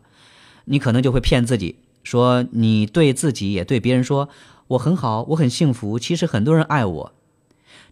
[0.65, 4.29] 你可能就会骗自己说，你对自己也对别人说，
[4.67, 7.13] 我很好，我很幸福，其实很多人爱我。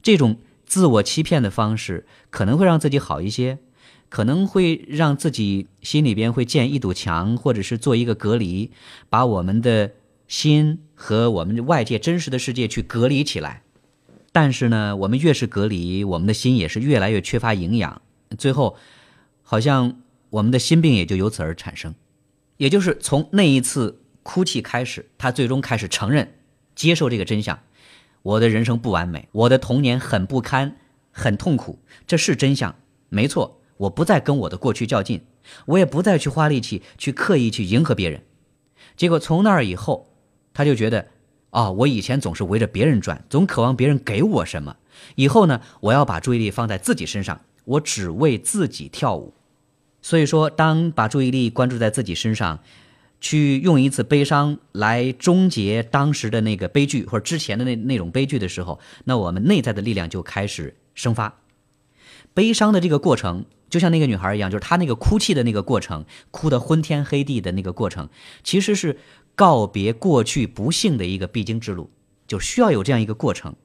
[0.01, 3.59] 这种自我欺骗的方式可能会让自己好一些，
[4.13, 8.69] 可能会让自己心里边会建一堵墙，或者是做一个隔离，
[9.09, 9.93] 把我们的
[10.27, 13.63] 心和我们外界真实的世界去隔离起来。
[14.31, 18.03] 但是呢，我们越是隔离，我们的心也是越来越缺乏营养，
[18.37, 18.77] 最后
[19.41, 19.97] 好像
[20.29, 21.95] 我们的心病也就由此而产生。
[22.57, 26.35] 也就是从那一次哭泣开始，他最终开始承认、
[26.75, 27.57] 接受这个真相：
[28.21, 30.77] 我的人生不完美，我的童年很不堪、
[31.11, 32.75] 很痛苦，这是真相，
[33.09, 33.59] 没错。
[33.83, 35.21] 我不再跟我的过去较劲，
[35.65, 38.21] 我也不再去花力气去刻意去迎合别人。
[38.95, 40.07] 结果从那儿以后，
[40.53, 41.07] 他就觉得，
[41.49, 44.75] 啊、我以前总是围着别人转，总渴望别人给我什么。
[45.15, 49.33] 以后呢，我要把注意力放在自己身上，我只为自己跳舞。
[50.01, 52.59] 所以说，当把注意力关注在自己身上，
[53.19, 61.39] 去用一次悲伤来终结当时的那个悲剧或者之前的那那种悲剧的时候，那我们内在的力量就开始生发。
[62.33, 68.07] 悲伤的这个过程，就像那个女孩一样，就是她那个哭泣的那个过程，哭得昏天黑地的那个过程，
[68.43, 68.99] 其实是
[69.33, 71.89] 告别过去不幸的一个必经之路，
[72.27, 73.55] 就需要有这样一个过程。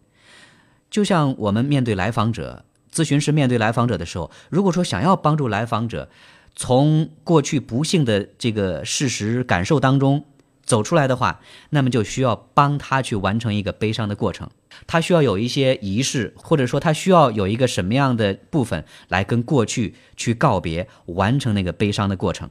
[0.91, 6.09] 就像我们面对来访者，咨询师面对来访者的时候，如果说想要帮助来访者
[6.57, 10.25] 从过去不幸的这个事实感受当中
[10.69, 14.51] 走出来的话，那么就需要帮他去完成一个悲伤的过程。
[14.87, 22.51] 他需要有一些仪式，或者说他需要有一个什么样的部分来跟过去去告别，完成那个悲伤的过程。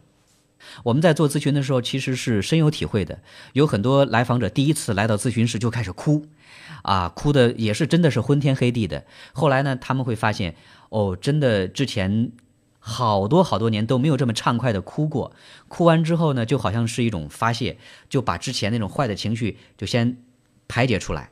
[0.84, 3.19] 我们在做咨询的时候，其实是深有体会的。
[3.53, 6.25] 有很多来访者第一次来到咨询室就开始哭，
[6.82, 9.06] 啊，哭的也是真的是昏天黑地的。
[9.32, 10.56] 后来呢，他们会发现，
[10.89, 12.32] 哦，真的之前
[12.89, 15.34] 好多好多年都没有这么畅快的哭过。
[15.67, 20.23] 哭完之后呢，就好像是一种发泄，就把之前那种坏的情绪就先
[20.69, 21.32] 排解出来。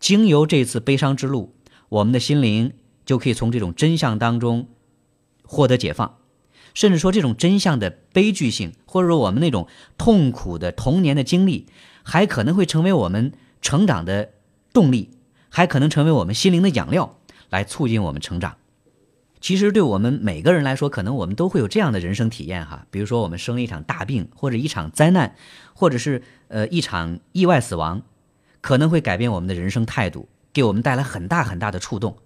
[0.00, 1.54] 经由这次悲伤之路，
[1.90, 2.72] 我们的心灵
[3.04, 4.68] 就可以从这种真相当中
[5.44, 6.16] 获得解放。
[6.72, 11.66] 甚至说，这种真相的悲剧性，或者说我们那种痛苦的童年的经历，
[12.02, 14.30] 还可能会成为我们成长的
[14.72, 15.10] 动力，
[15.50, 17.18] 还可能成为我们心灵的养料，
[17.50, 18.56] 来促进我们成长。
[19.44, 22.86] 其实，对我们每个人来说，可能我们都会有这样的人生体验哈。
[22.90, 25.36] 比如说，我们生了一场大病，或者一场灾难，
[25.74, 28.00] 或者是呃一场意外死亡，
[28.62, 32.16] 可能会改变我们的人生态度，给我们带来很大很大的触动。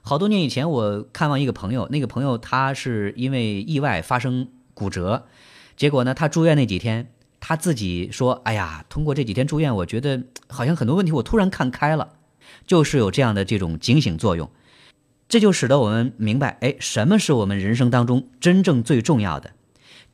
[0.00, 5.26] 好多年以前，我看望一个朋友，那个朋友他是因为意外发生骨折，
[5.76, 12.14] 结果呢，他住院那几天，他自己说：“哎呀，通过这几天住院，我觉得好像很多问题我突然看开了，
[12.66, 14.50] 就是有这样的这种警醒作用。”
[15.28, 19.50] 这就使得我们明白，哎，什么是我们人生当中真正最重要的？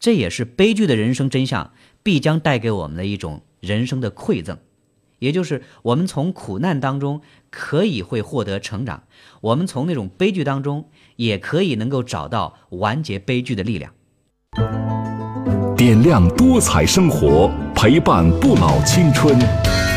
[0.01, 1.73] 这也是悲剧的人生真相
[2.03, 4.59] 必将带给我们的一种人生的馈赠，
[5.21, 9.05] 也就是我们从苦难当中可以会获得成长，
[9.41, 13.93] 我们从那种悲剧当中也可以能够找到完结悲剧的力量。
[15.77, 19.39] 点亮多彩生活，陪伴不老青春。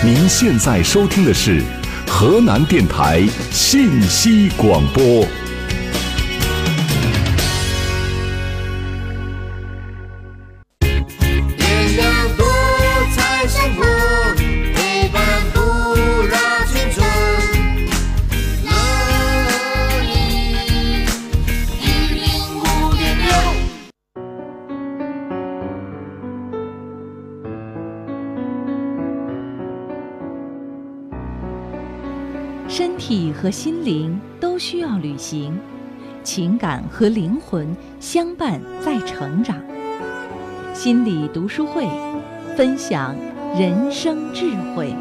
[0.05, 1.63] 您现在收听的是
[2.07, 5.46] 河南电台信息广播。
[33.47, 35.57] 和心灵都需要旅行，
[36.21, 39.55] 情感和灵魂相伴在成长。
[40.73, 41.87] 心理读书会，
[42.57, 43.15] 分享
[43.57, 44.93] 人生智慧。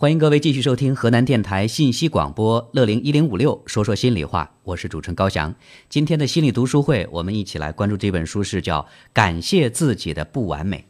[0.00, 5.52] 欢迎各位继续收听河南电台信息广播乐龄一零五六，说说心里话，我是主持人高翔。
[5.88, 8.82] 今天的心理读书会，我们一起来关注这本书，是叫
[9.12, 10.86] 《感谢自己的不完美》。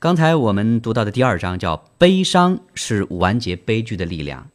[0.00, 4.50] 刚才我们读到的第二章叫“悲伤是完结悲剧的力量”。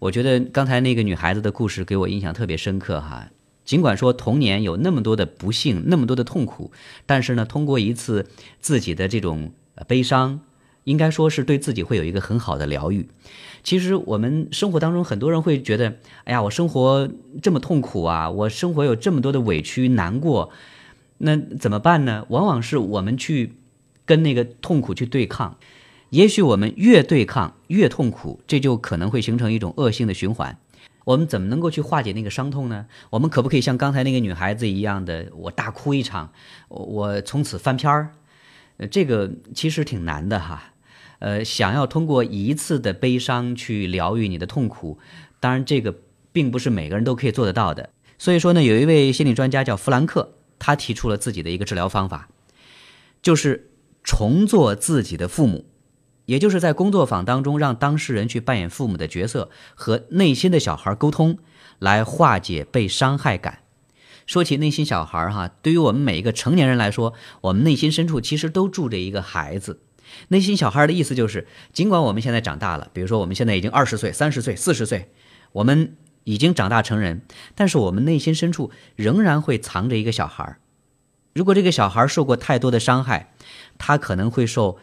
[0.00, 3.28] 我觉得刚才那个女孩子的故事给我印象特别深刻哈。
[3.62, 6.72] 尽管说童年有那么多的不幸，那么多的痛苦，
[7.04, 8.26] 但是呢，通过一次
[8.58, 9.52] 自己的这种
[9.86, 10.40] 悲伤，
[10.88, 13.06] 应该说是对自己会有一个很好的疗愈。
[13.62, 17.08] 其实我们生活当中很多人会觉得，哎呀，我生活
[17.42, 20.50] 这么痛苦啊，我生活有这么多的委屈难过，
[21.18, 22.24] 那怎么办呢？
[22.30, 23.52] 往往是我们去
[24.06, 25.56] 跟那个痛苦去对抗。
[26.10, 30.56] 也许我们越对抗越痛苦，这就可能会形成一种恶性的循环。
[31.04, 32.86] 我们怎么能够去化解那个伤痛呢？
[33.10, 36.32] 我们可不可以像刚才那个女孩子一样的，我大哭一场，
[36.68, 38.14] 我从此翻篇儿？
[38.78, 40.72] 呃，这个其实挺难的哈。
[41.18, 44.98] 呃，想要通过一次的悲伤去疗愈你的痛苦，
[45.40, 45.94] 当然这个
[46.32, 47.90] 并不是每个人都可以做得到的。
[48.18, 52.28] 所以说呢，有一位心理专家叫弗兰克，他提出了自己的一个治疗方法，
[53.22, 53.70] 就是
[54.02, 55.66] 重做自己的父母，
[56.26, 61.38] 也就是在工作坊当中让当事人去扮演父母的角色，和内心的小孩沟通，
[61.78, 63.60] 来化解被伤害感。
[64.26, 69.80] 说起内心小孩哈，对于我们每一个成年人来说，我们内心深处其实都住着一个孩子。
[70.28, 75.10] 内心小孩的意思就是，尽管我们现在长大了，比如说我们现在已经二十岁、三十岁、四十岁，
[75.52, 77.22] 我们已经长大成人，
[77.54, 80.58] 但是我们内心深处仍然会藏着一个小孩。
[81.34, 83.32] 如果这个小孩受过太多的伤害，
[83.78, 84.78] 他可能会受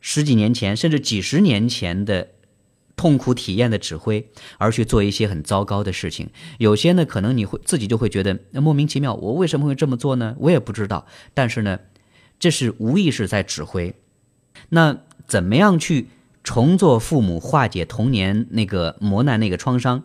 [0.00, 2.28] 十几年前甚至几十年前的
[2.94, 6.28] 痛苦体验的指挥，而去做一些很糟糕的事情。
[6.58, 10.36] 有些呢，可能你会自己就会觉得莫名其妙，我为什么会这么做呢？
[10.38, 11.06] 我也不知道。
[11.32, 11.80] 但是呢，
[12.38, 13.94] 这是无意识在指挥。
[14.70, 16.08] 那怎么样去
[16.42, 20.02] 重做父母，化解童年那个磨难、那个创伤？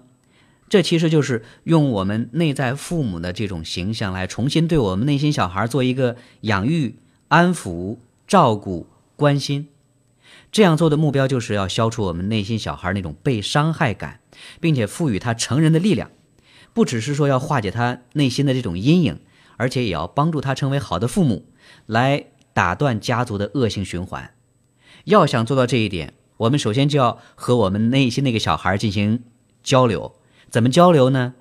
[0.69, 8.85] 这其实就是用我们内在父母的这种形象来重新对我们内心小孩做一个养育、安抚、照顾、
[9.15, 9.67] 关心。
[10.51, 14.19] 这样做的目标就是要消除我们内心小孩那种被伤害感，
[14.59, 16.11] 并且赋予他成人的力量。
[16.71, 19.19] 不只是说要化解他内心的这种阴影，
[19.57, 21.45] 而且也要帮助他成为好的父母，
[21.87, 24.31] 来打断家族的恶性循环。
[25.05, 29.23] 要想做到这一点，我们首先就要和我们内心那个小孩进行
[29.63, 30.15] 交流。
[30.49, 31.33] 怎么交流呢？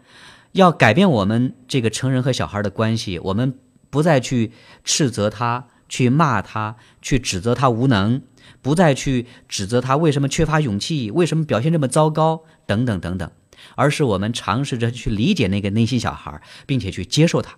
[0.53, 3.19] 要改变我们这个成人和小孩的关系。
[3.19, 3.55] 我们
[3.91, 4.53] 不再去
[4.85, 8.23] 斥责他，去骂他，去指责他无能，
[8.61, 13.31] 不再去指责他为什么缺乏勇气，为什么表现这么糟糕，等等等等。
[13.75, 17.57] 而是我们尝试着去理解那个内心小孩，并且去接受他。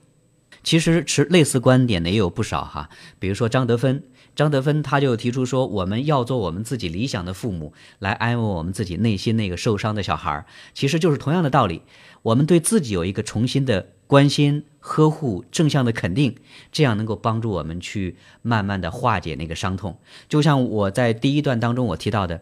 [0.62, 4.04] 其实持类似观点的也有不少哈，比如说张德芬。
[4.36, 10.46] 张德芬他就提出说，我们要做我们自己理想的父母，来安慰我们自己内心那个受伤的小孩儿。
[10.72, 11.82] 其实就是同样的道理，
[12.22, 16.36] 我们对自己有一个重新的关心、呵护、正向的肯定，
[16.72, 19.98] 这样能够帮助我们去慢慢的化解那个伤痛。
[20.28, 22.40] 就像我在第一段当中我提到的，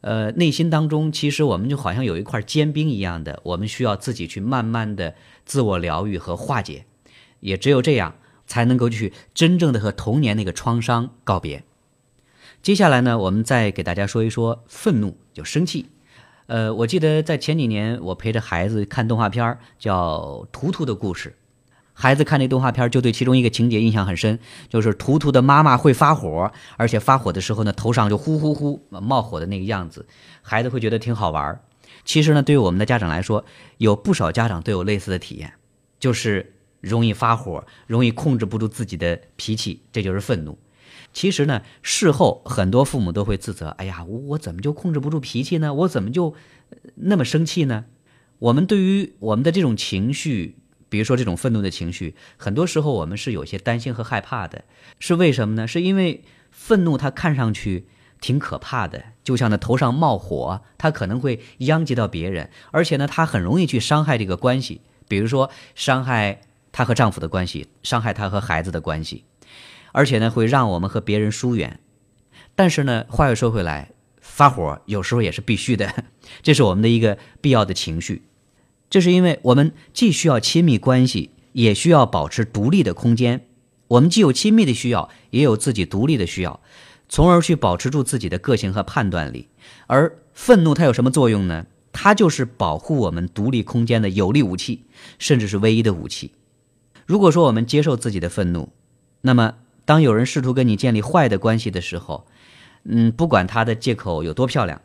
[0.00, 6.86] 呃，内心当中其实我们就好像有一块坚冰一样的，我们需要自己去慢慢的自我疗愈和化解，
[7.40, 8.14] 也只有这样。
[8.46, 11.64] 才能够去真正的和童年那个创伤告别。
[12.62, 15.86] 接下来呢，我们再给大家说一说愤怒，就生气。
[16.46, 21.30] 呃，我记得在前几年，我陪着孩子看动画片叫《图图的故事》。
[21.92, 30.06] 孩子看那动画片就对其中一个情节印象很深，就是图图的妈妈会发火，而且发火的时候呢，头上就呼呼呼冒火的那个样子。
[30.42, 31.60] 孩子会觉得挺好玩
[32.04, 33.44] 其实呢，对于我们的家长来说，
[33.78, 35.52] 有不少家长都有类似的体验，
[36.00, 36.54] 就是。
[36.88, 40.58] 容易发火，容易控制不住自己的脾气，这就是愤怒。
[41.12, 45.72] 其实呢，事后很多父母都会自责：“哎呀，我我怎么就控制不住脾气呢？
[45.72, 46.34] 我怎么就
[46.94, 47.86] 那么生气呢？”
[48.38, 50.56] 我们对于我们的这种情绪，
[50.88, 54.64] 比如说这种愤怒的情绪，很多时候我们是有些担心和害怕的。
[54.98, 55.66] 是为什么呢？
[55.66, 57.86] 是因为愤怒它看上去
[58.20, 66.42] 挺可怕的，就像那头上冒火，它可能会殃及到别人，而且呢，它很容易去伤害这个关系，比如说伤害。
[66.76, 69.24] 她和丈夫的关系，伤害她和孩子的关系，
[69.92, 71.80] 而且呢，会让我们和别人疏远。
[72.54, 76.04] 但是呢，话又说回来，发火有时候也是必须的，
[76.44, 78.24] 这是我们的一个必要的情绪。
[78.90, 83.46] 这是因为我们既需要亲密关系，也需要保持独立的空间。
[83.88, 86.60] 我们既有亲密的需要，也有自己独立的需要，
[87.08, 89.48] 从而去保持住自己的个性和判断力。
[89.86, 91.64] 而愤怒它有什么作用呢？
[91.90, 94.84] 它就是保护我们独立空间的有力武器，
[95.18, 96.32] 甚至是唯一的武器。
[97.06, 98.68] 如果说我们接受自己的愤怒，
[99.20, 102.26] 那么当有人试图跟你建立坏的关系的时候，
[102.82, 104.82] 嗯，不管他的借口有多漂亮，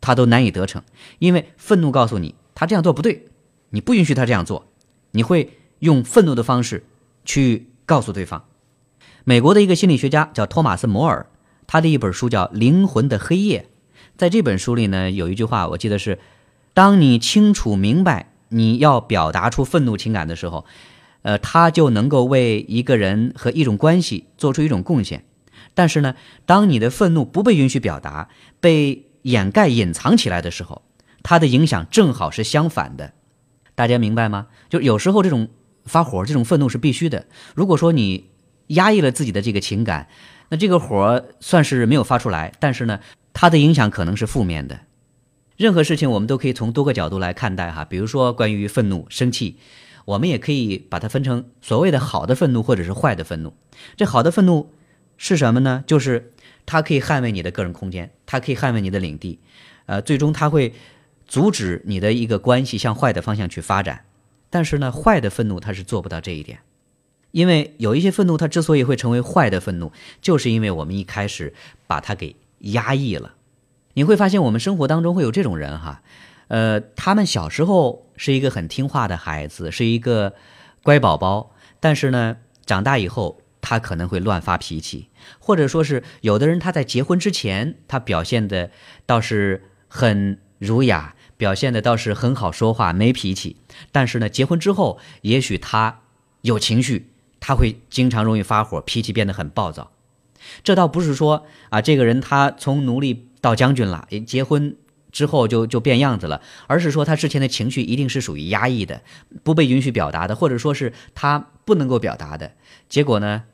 [0.00, 0.82] 他都难以得逞，
[1.20, 3.26] 因为愤怒告诉你他这样做不对，
[3.70, 4.66] 你不允许他这样做，
[5.12, 6.84] 你会用愤怒的方式
[7.24, 8.44] 去告诉对方。
[9.22, 11.26] 美国的一个心理学家叫托马斯·摩尔，
[11.68, 13.68] 他的一本书叫《灵魂的黑夜》，
[14.16, 16.18] 在这本书里呢，有一句话我记得是：
[16.74, 20.64] 当你清楚明白你要表达出愤怒情感的时候。
[21.22, 25.24] 呃，他就能够为一个人和一种关系做出一种贡献，
[25.74, 26.14] 但是呢，
[26.46, 28.28] 当你的愤怒不被允许表达，
[28.60, 30.82] 被掩盖、隐藏起来的时候，
[31.22, 33.12] 它的影响正好是相反的。
[33.74, 34.48] 大家明白吗？
[34.68, 35.48] 就有时候这种
[35.84, 37.26] 发火、这种愤怒是必须的。
[37.54, 38.30] 如果说你
[38.68, 40.08] 压抑了自己的这个情感，
[40.50, 43.00] 那这个火算是没有发出来，但是呢，
[43.32, 44.80] 它的影响可能是负面的。
[45.56, 49.56] 任何事情我们都可以从多个角度来看待哈，比如说关于愤怒、生气，
[50.04, 53.54] 我们也可以把它分成所谓的好的愤怒或者是坏的愤怒。
[53.96, 54.70] 这好的愤怒
[55.16, 55.84] 是什么呢？
[55.86, 56.32] 就是
[56.66, 59.38] 它可以捍卫你的个人空间，它可以捍卫你的领地，
[59.86, 60.74] 呃，最终它会
[61.26, 64.04] 阻止你的一个关系向坏的方向去发展。
[64.50, 66.58] 但是呢，坏的愤怒它是做不到这一点，
[67.30, 71.54] 因为有一些愤怒它之所以会成为坏的愤怒，就是因为我们一开始
[71.86, 73.34] 把它给压抑了。
[73.94, 76.02] 你会发现，我们生活当中会有这种人哈，
[76.52, 80.34] 呃，他们小时候是一个很听话的孩子，是一个
[80.82, 82.36] 乖宝宝，但是呢，
[82.66, 88.70] 长大以后他可能会乱发脾气，或者说是有的人他在结婚之前，他表现的
[89.06, 93.56] 倒是很儒雅，表现的倒是很好说话，没脾气，
[93.90, 96.00] 但是呢，结婚之后，也许他
[96.42, 97.08] 有情绪，
[97.40, 99.90] 他会经常容易发火，脾气变得很暴躁。
[100.62, 104.76] 这倒不是说啊，这个人他从奴隶到将军了，结婚
[105.12, 109.02] 之后就就变样子了，而是说他之前的情绪一定是属于压抑的，
[109.44, 112.52] 不被允许表达的，或者说是他不能够表达的。
[112.88, 113.44] 结果呢，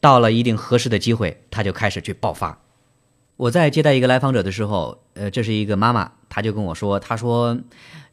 [0.00, 2.60] 到了一定合适的机会，他就开始去爆发。
[3.36, 7.56] 我在接待一个来访者的时候，呃，这是一个妈妈，她就跟我说，她说，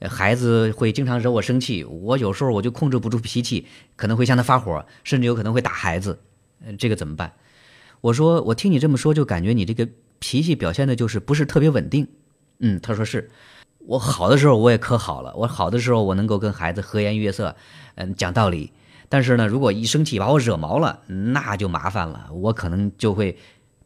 [0.01, 3.65] 孩子会经常惹我生气，我有时候我就控制不住脾气，
[3.95, 6.19] 可能会向他发火，甚至有可能会打孩子，
[6.63, 7.33] 呃，这个怎么办？
[8.01, 9.89] 我说，我听你这么说，就感觉你这个
[10.19, 12.07] 脾气表现的就是不是特别稳定。
[12.59, 13.29] 嗯，他说是，
[13.79, 17.55] 我好的时候我也可好了，我好的时候我能够跟孩子和颜悦色，
[17.95, 18.71] 嗯，讲道理。
[19.09, 23.37] 但是呢，如果一生气把我惹毛了，那就麻烦了，我可能就会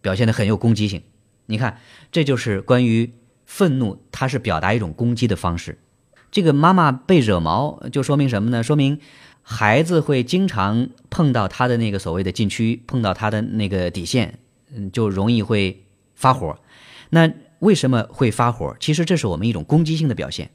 [0.01, 1.01] 表现得很有攻击性。
[1.47, 1.80] 你看，
[2.11, 3.11] 这就是关于
[3.45, 5.78] 愤怒，它是表达一种攻击的方式。
[6.32, 8.63] 这个妈妈被惹毛，就说明什么呢？
[8.63, 8.99] 说明。
[9.41, 14.38] 孩子会经常碰到他的那个所谓的禁区，碰到他的那个底线，
[14.72, 16.59] 嗯，就容易会发火。
[17.09, 18.76] 那为什么会发火？
[18.80, 20.49] 其实这是我们一种攻击性的表现。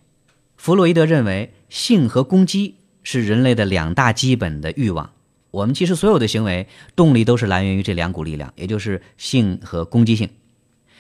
[0.57, 5.11] 弗洛伊德认为，性和攻击是人类的两大基本的欲望。
[5.51, 10.29] 我们其实所有的行为动力都是来源于这两股力量，也就是性和攻击性。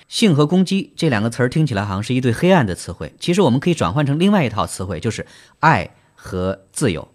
[0.07, 5.26] 性和攻击这两个词儿听起来好像是一对黑暗的词汇，其实我们可以转换成另外一套词汇，就是
[5.61, 7.09] 爱和自由。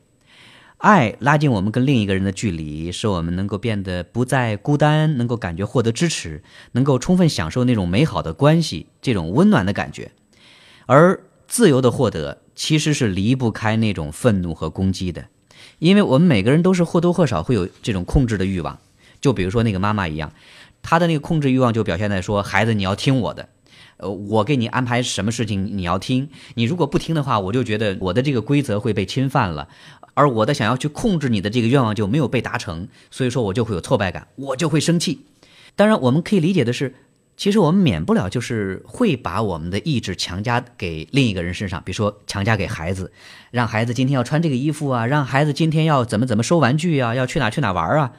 [0.79, 10.13] 爱拉近我们跟另一个人的距离，使我们能够变得不再孤单，能够感觉获得支持，能够充分享受那种美好的关系，这种温暖的感觉。
[10.85, 15.25] 而自由的获得其实是离不开那种愤怒和攻击的，
[15.79, 18.79] 因为我们每个人都是或多或少会有这种控制的欲望。
[19.19, 20.31] 就比如说那个妈妈一样，
[20.81, 23.49] 她的那个控制欲望就表现在说：“孩子，你要听我的，
[23.97, 29.67] 呃，我给你安排什么事情你要听，你如果不听的话，我就觉得我的这个规则会被侵犯了。”
[30.13, 35.25] 而我的想要去控制你的这个愿望就没有被达成，所以说我就会有挫败感，我就会生气。
[35.75, 36.93] 当然，我们可以理解的是，
[37.37, 43.13] 其实我们免不了就是会把我们的意志强加给另一个人身上，比如说强加给孩子，
[43.51, 48.11] 让孩子今天要穿这个衣服啊，让孩子今天要怎么怎么收玩具啊，要去哪去哪玩啊，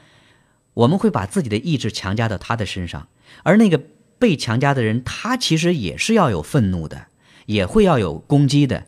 [0.73, 3.07] 我们会把自己的意志强加到他的身上，
[3.43, 3.79] 而那个
[4.17, 7.07] 被强加的人，他其实也是要有愤怒的，
[7.45, 8.85] 也会要有攻击的。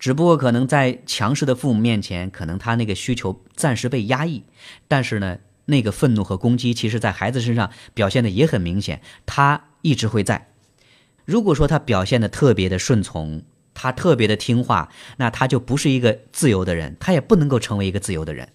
[0.00, 4.42] 只不过可能在强势的父母面前，可能他那个需求暂时被压抑，
[4.88, 10.48] 但是呢，那个愤怒和攻击，其实在孩子身上表现的也很明显，他一直会在。
[11.26, 13.42] 如果说他表现的特别的顺从，
[13.74, 14.88] 他特别的听话，
[15.18, 18.48] 那他就不是一个自由的人，他也不能够成为一个自由的人。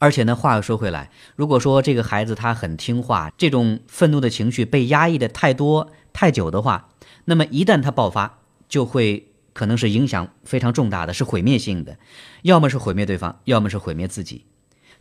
[0.00, 6.90] 而且呢，话又说回来，如果说这个孩子他很听话，这种愤怒的情绪被压抑的太多太久的话，
[7.26, 9.28] 那么一旦他爆发，就会。
[9.54, 11.96] 可能是影响非常重大的，是毁灭性的，
[12.42, 14.44] 要么是毁灭对方，要么是毁灭自己。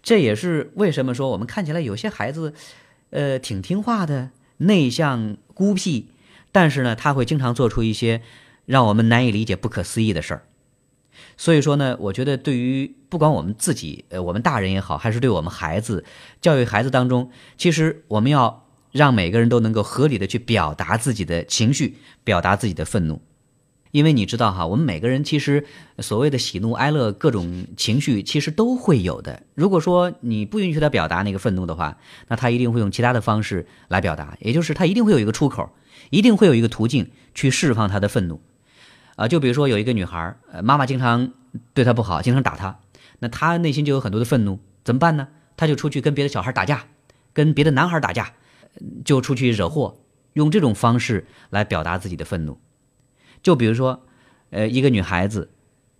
[0.01, 2.53] 这也是为什么说我们看起来有些孩子，
[3.09, 6.07] 呃，挺听话的，内向孤僻，
[6.51, 8.21] 但是呢，他会经常做出一些
[8.65, 10.43] 让我们难以理解、不可思议的事儿。
[11.37, 16.03] 所以说呢，我觉得对于不管我们自己，呃，我们大人也好，还是对我们孩子
[16.41, 23.21] 教育孩子当中，其实我们要让每个人都能够合理的去表达自己的情绪，表达自己的愤怒。
[23.93, 25.67] 因为你知道哈，我们每个人其实
[25.99, 29.43] 所谓的喜怒哀乐各种情绪，其实都会有的。
[29.53, 31.95] 如果说你不允许他表达那个愤怒的话，
[32.27, 35.69] 那他一定会用其他的方式来表达，也就是他一定会有一个出口，
[36.09, 38.41] 一定会有一个途径去释放他的愤怒。
[39.15, 41.31] 啊，就比如说有一个女孩，呃，妈妈经常
[41.75, 42.79] 对她不好，经常打她，
[43.19, 45.27] 那她内心就有很多的愤怒，怎么办呢？
[45.55, 46.87] 她就出去跟别的小孩打架，
[47.31, 48.33] 跟别的男孩打架，
[49.05, 49.99] 就出去惹祸，
[50.33, 52.57] 用这种方式来表达自己的愤怒。
[53.43, 54.01] 就比如说，
[54.49, 55.51] 呃，一个女孩子，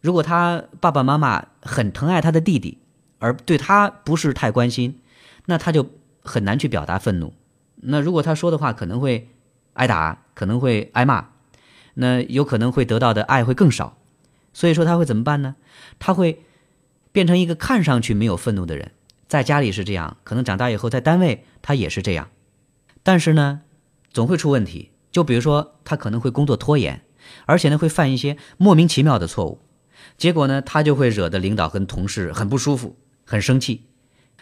[0.02, 2.80] 如果她爸爸妈妈很疼爱她的弟弟，
[3.20, 5.00] 而对她不是太关心，
[5.46, 5.88] 那她就
[6.24, 7.34] 很难去表达愤怒。
[7.76, 9.30] 那如果她说的话，可能会
[9.74, 11.30] 挨打，可能会挨骂。
[11.96, 13.98] 那有可能会得到的爱会更少。
[14.52, 15.56] 所以说他会怎么办呢？
[16.00, 16.44] 他会
[17.12, 18.92] 变成一个看上去没有愤怒的人，
[19.28, 22.30] 在家里是这样，可能长大以后在单位他也是这样，
[23.04, 23.62] 但是呢，
[24.12, 24.92] 总会出问题。
[25.12, 27.02] 就比如说他可能会工作拖延，
[27.46, 29.60] 而且呢会犯一些莫名其妙的错误，
[30.18, 33.86] 结果呢他就会惹得领导跟同事很不舒服、很生气。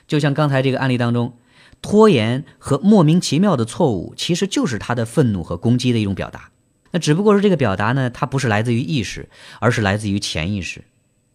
[0.07, 1.37] 就像刚才这个案例当中，
[1.81, 6.51] 拖延和莫名其妙的错误，其实就是他的愤怒和攻击的一种表达。
[6.91, 9.29] 那只不过是这个表达呢，它不是来自于意识，
[9.61, 10.83] 而是来自于潜意识。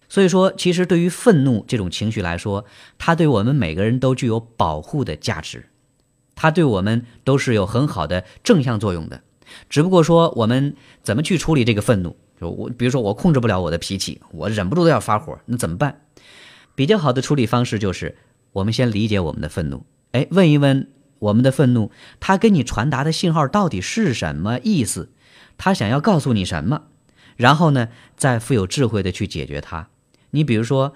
[0.09, 2.67] 所以说，其实对于愤怒这种情绪来说，
[2.99, 5.71] 它对我们每个人都具有保护的价值，
[6.35, 9.23] 它对我们都是有很好的正向作用的。
[9.69, 12.17] 只不过说，我们怎么去处理这个愤怒？
[12.41, 16.03] 就我，比如说我控制不了我的脾气，我忍不住都要发火，那怎么办？
[16.75, 18.17] 比较好的处理方式就是，
[18.53, 20.89] 我们先理解我们的愤怒，哎，问一问
[21.19, 21.91] 我们的愤怒，
[22.21, 25.11] 它给你传达的信号到底是什么意思？
[25.57, 26.83] 他想要告诉你什么？
[27.37, 29.89] 然后呢，再富有智慧的去解决它。
[30.33, 30.93] 你比如说，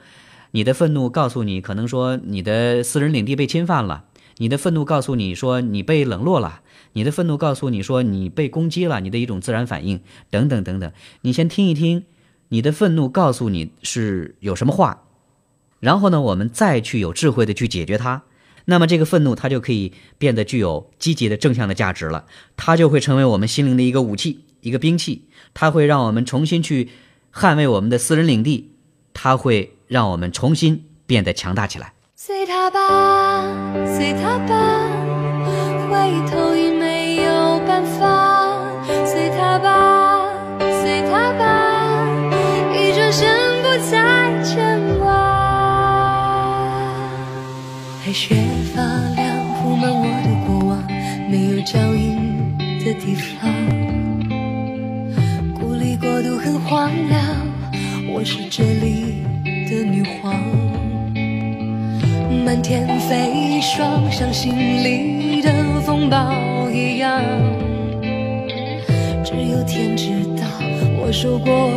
[0.51, 4.05] 你的愤怒告诉你，可能说你的私人领地被侵犯了；
[4.41, 6.63] 你的愤怒告诉你说你被冷落了；
[6.95, 10.91] 你的愤怒告诉你说你被攻击了，你的一种自然反应等等等等。
[11.21, 12.05] 你先听一听，
[12.49, 15.03] 你的愤怒告诉你是有什么话，
[15.79, 18.23] 然后呢，我们再去有智慧的去解决它。
[18.65, 22.25] 那么这个愤怒它就可以变得具有积极的正向的价值了，
[22.57, 24.45] 它就会成为我们心灵的一个武器。
[24.63, 26.89] 一个兵器，它会让我们重新去
[27.35, 28.73] 捍卫我们的私人领地，
[29.13, 31.93] 它会让我们重新变得强大起来。
[32.23, 33.43] 随他吧，
[33.97, 34.53] 随他吧，
[35.89, 35.97] 回
[36.31, 38.61] 头已没有办法。
[39.07, 42.07] 随他吧，随他吧，
[42.75, 43.27] 一转身
[43.63, 45.09] 不再牵挂。
[48.05, 48.37] 白雪
[48.75, 48.83] 发
[49.17, 50.85] 亮，铺满我的过往，
[51.31, 52.55] 没有脚印
[52.85, 53.51] 的地方。
[55.59, 57.19] 孤立过度很荒凉，
[58.13, 59.25] 我是这里
[59.71, 60.60] 的女皇。
[62.45, 64.53] 漫天飞霜，像心
[64.85, 67.23] 里的风暴一样。
[69.25, 70.47] 只有天知道
[71.01, 71.71] 我受过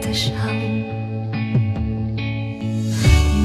[0.00, 0.32] 的伤。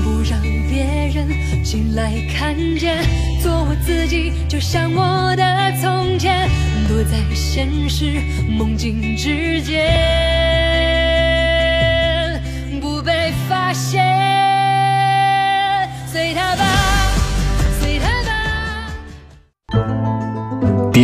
[0.04, 1.28] 不让别人
[1.64, 2.98] 进来看见，
[3.42, 6.50] 做我自己，就像我的从前。
[6.88, 8.22] 躲在现实
[8.58, 9.90] 梦境之间，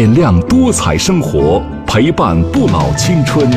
[0.02, 3.48] 点亮多彩生活，陪伴不老青春。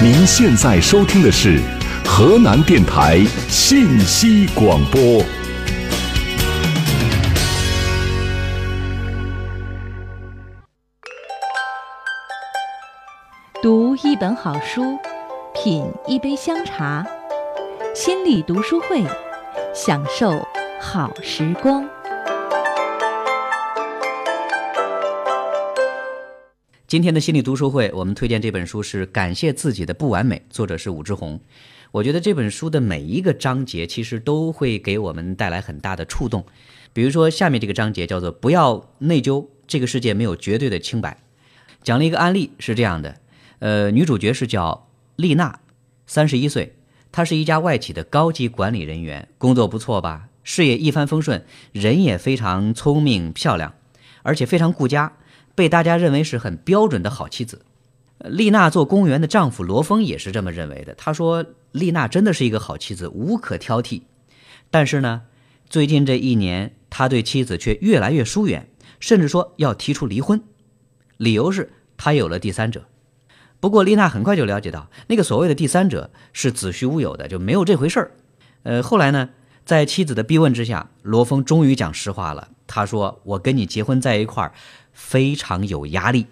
[0.00, 1.58] 您现在收听的是
[2.04, 3.18] 河南电台
[3.48, 5.00] 信息广播。
[13.60, 14.96] 读一本好书，
[15.52, 17.04] 品一杯香茶，
[17.96, 19.04] 心理读书会，
[19.74, 20.30] 享受
[20.80, 21.84] 好时光。
[26.90, 31.38] 今天的心理读书会，我们推荐这本书是《感谢自己的不完美》，作者是武志红。
[31.92, 36.44] 我觉得这本书的每一个章节其实都会给我们带来很大的触动。
[36.92, 41.18] 比如说下面这个章节叫做“不要内疚，这个世界没有绝对的清白”，
[41.84, 43.20] 讲了一个案例是这样的。
[43.60, 45.60] 呃，女主角是叫丽娜，
[46.08, 46.74] 三十一岁，
[47.12, 53.74] 她是一家外企的高级管理人员，工作不错吧，事业一帆风顺，人也非常聪明漂亮，
[54.24, 55.12] 而且非常顾家，
[55.60, 57.60] 被大家认为是很标准的好妻子。
[58.20, 64.00] 丽娜做公务员的丈夫罗峰也是这么认为的，他说丽娜真的是一个好妻子，无可挑剔。
[64.70, 65.24] 但是呢，
[65.68, 70.42] 最近这一年，他对妻子却越来越疏远，甚至说要提出离婚，
[71.18, 72.86] 理由是他有了第三者。
[73.60, 78.12] 不过，丽娜很快就了解到，那个所谓的第三者是子虚乌有的，就没有这回事儿。
[78.62, 79.28] 呃，后来呢，
[79.66, 82.48] 在妻子的逼问之下，罗峰终于讲实话了。
[82.72, 84.52] 他说：“我跟你结婚在一块儿，
[84.92, 86.28] 非常有压力。”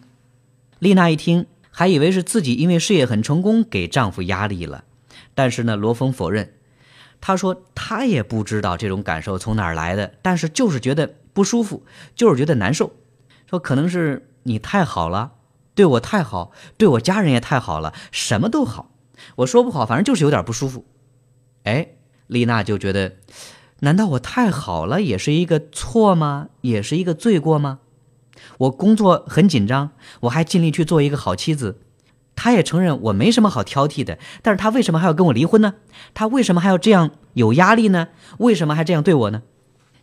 [0.79, 4.85] 丽娜一听，还以为是自己因为事业很成功给丈夫压力了。
[5.35, 6.55] 但是呢，罗峰否认，
[7.21, 11.85] 他说他也不知道这种感受从哪儿来的，但是就是觉得不舒服，
[12.15, 12.93] 就是觉得难受。
[13.51, 15.33] 说可能是你太好了。
[15.75, 18.93] 对我太好，对我家人也太好了，什么都好。
[19.37, 20.87] 我说不好，反正就是有点不舒服。
[21.65, 21.89] 哎，
[22.29, 23.17] 丽娜就觉得，
[23.81, 26.49] 难道我太好了也是一个错吗？
[26.63, 27.79] 也是一个罪过吗？
[28.59, 31.79] 我工作很紧张，我还尽力去做一个好妻子。
[32.35, 35.75] 他也承认我没什么好挑剔的，但是他为什么还要跟我离婚呢？
[36.15, 38.09] 他为什么还要这样有压力呢？
[38.39, 39.43] 为什么还这样对我呢？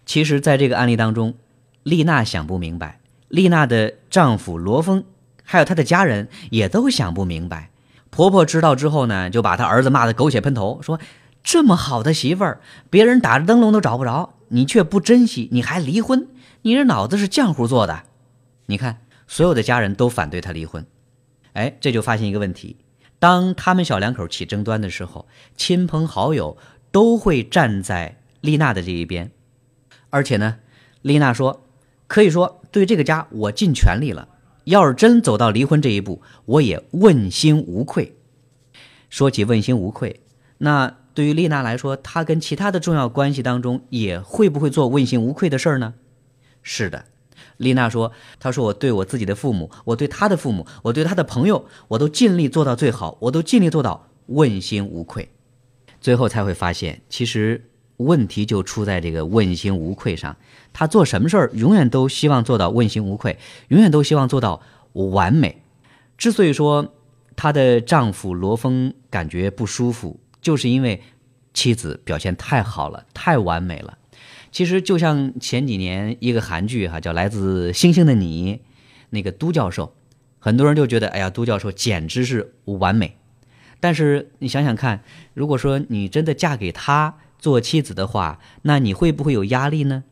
[0.05, 1.35] 其实，在这个案例当中，
[1.83, 2.99] 丽娜想不明白，
[3.29, 5.03] 丽娜的丈夫罗峰。
[5.43, 7.69] 还有她的家人也都想不明白。
[8.09, 10.99] 婆婆知道之后呢，就把她儿子骂得狗血喷头，说
[11.45, 16.27] ：“这么好的媳妇儿，别人打着灯笼都找不着，你却不珍惜，你还离婚，
[16.63, 18.01] 你这脑子是浆糊做的。”
[18.65, 20.83] 你看，所有的家人都反对他离婚。
[21.53, 22.77] 哎，这就发现一个问题：
[23.19, 26.57] 当他们小两口起争端的时候，亲朋好友
[26.91, 29.29] 都会站在丽娜的这一边，
[30.09, 30.57] 而且呢，
[31.03, 31.63] 丽娜说，
[32.07, 34.27] 可以说对这个家我尽全力了。
[34.63, 38.17] 要是真走到离婚这一步，我也问心无愧。
[39.11, 40.21] 说起问心无愧，
[40.57, 45.95] 那对于丽娜来说，她跟其他的重要关系当中，也会不会做问心无愧的事儿呢？
[46.61, 47.05] 是的，
[47.57, 55.29] 丽娜说：“她说我对我自己的父母，我对她的父母，我对她的朋友，我都尽力做到最好，我都尽力做到问心无愧。”
[56.01, 60.35] 最后才会发现，其实问题就出在这个问心无愧上。
[60.73, 63.39] 她做什么事儿，永远都希望做到问心无愧，
[63.69, 64.61] 永远都希望做到
[64.91, 65.61] 完美。
[66.17, 66.93] 之所以说
[67.35, 71.01] 她的丈夫罗峰感觉不舒服，就是因为
[71.55, 73.97] 妻子表现太好了，太完美了。
[74.51, 78.53] 其实就像前几年一个韩剧哈，叫《来自星星的你》，
[79.09, 79.95] 那个都教授，
[80.37, 83.17] 很多人就觉得，哎呀，都教授简直是完美。
[83.79, 90.03] 但是你想想看，如果说你真的嫁给他做妻子的话，那你会不会有压力呢？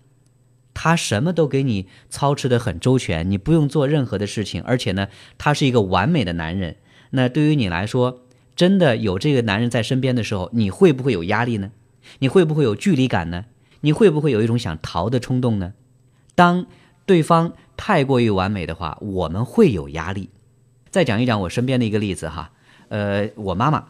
[0.73, 6.77] 他什么都给你操持的很周全，你不用做任何的事情，而且呢，他是一个完美的男人。
[7.11, 8.22] 那对于你来说，
[8.55, 11.71] 真的有这个男人在身边的时候，你会不会有压力呢？
[12.19, 13.45] 你会不会有距离感呢？
[13.81, 15.73] 你会不会有一种想逃的冲动呢？
[16.35, 16.65] 当
[17.05, 20.29] 对方太过于完美的话，我们会有压力。
[20.89, 22.51] 再讲一讲我身边的一个例子哈，
[22.89, 23.87] 呃，我妈妈，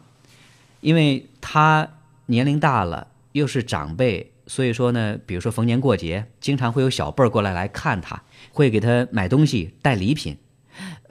[0.81, 1.87] 因为她
[2.27, 4.31] 年龄大了，又是长辈。
[4.45, 10.37] 所以说呢，比如说逢年过节，经常会有小辈儿过来来看她，会给她买东西、带礼品。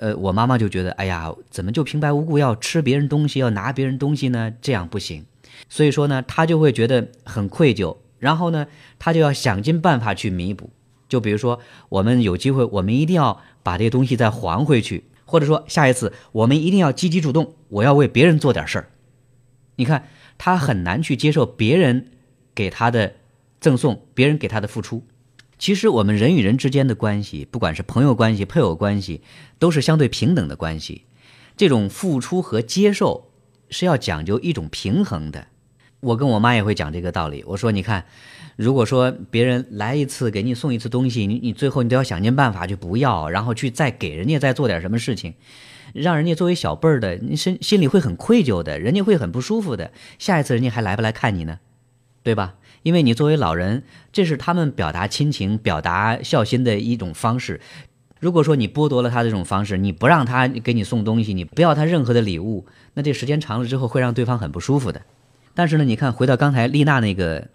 [0.02, 4.52] 呃，我妈妈就觉得，哎呀，怎么就平白无故要吃别人东西、要拿别人东西呢？
[4.60, 5.24] 这样不行。
[5.68, 8.66] 所以说呢，她就会觉得很愧疚，然后呢，
[8.98, 10.70] 她就要想尽办法去弥补。
[11.08, 18.88] 就比如说，我们有机会，我们一定要把这些东西再还回去，或者说下一次我们一定要积极主动，我要为别人做点事儿。
[19.76, 22.08] 你看，她很难去接受别人
[22.54, 23.12] 给她的。
[23.60, 25.04] 赠送别人给他的付出，
[25.62, 29.20] 其实我们人与人之间的关系，不管是朋友关系、配偶关系，
[29.60, 31.04] 都是相对平等的关系。
[31.56, 33.30] 这种付出和接受
[33.70, 35.46] 是要讲究一种平衡的。
[36.00, 37.44] 我跟我妈也会讲这个道理。
[37.46, 38.06] 我说，你看，
[38.56, 45.34] 如果说别人来一次给你送一次东西，你你最后你都要想尽办法去不要，然后去再给人家再做点什么事情，
[45.92, 49.92] 让人家作为小辈儿的，你心心里会很愧疚的，人家会很不舒服的。
[50.18, 51.60] 下一次人家还来不来看你呢？
[52.24, 52.56] 对吧？
[52.82, 57.60] 因为你作为老人，这是他们表达亲情、表达孝心的一种方式。
[58.20, 65.02] 如果说你剥夺了他这种方式，你不让他给你送东西，你不要他任何的礼物，那这时间长了之后会让对方很不舒服的。
[65.54, 67.48] 但是呢，你看回到刚才丽娜那个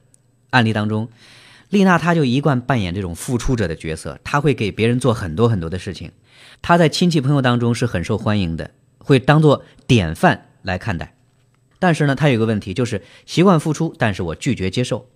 [0.50, 1.08] 案例当中，
[1.70, 6.12] 丽娜她就一贯扮演这种付出者的角色，她会给别人做很多很多的事情，
[6.62, 11.16] 她在亲戚朋友当中是很受欢迎的，会当做典范来看待。
[11.80, 15.08] 但是呢，她有个问题，就是习惯付出，但是我拒绝接受。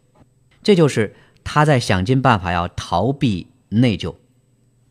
[0.64, 4.16] 这就是他在想尽办法要逃避内疚，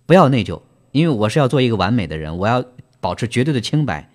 [0.06, 0.62] 不要内疚，
[0.92, 2.64] 因为我是要做一个完美的人，我要
[3.00, 4.10] 保持绝对的清白。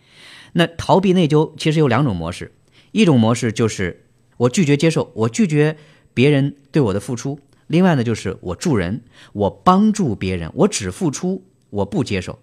[0.54, 2.54] 那逃避内疚其实有两种模式，
[2.92, 4.06] 一种模式就是
[4.38, 5.78] 我拒绝接受，我拒绝
[6.14, 7.38] 别人对我的付出；
[7.68, 9.02] 另外呢，就是我助人，
[9.34, 12.40] 我帮助别人，我只付出，我不接受。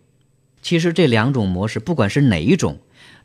[0.61, 2.79] 其实这两种模式，不管是哪一种，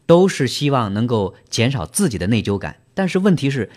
[0.05, 2.77] 都是希望能够减少自己的内疚感。
[2.93, 3.69] 但是问题是，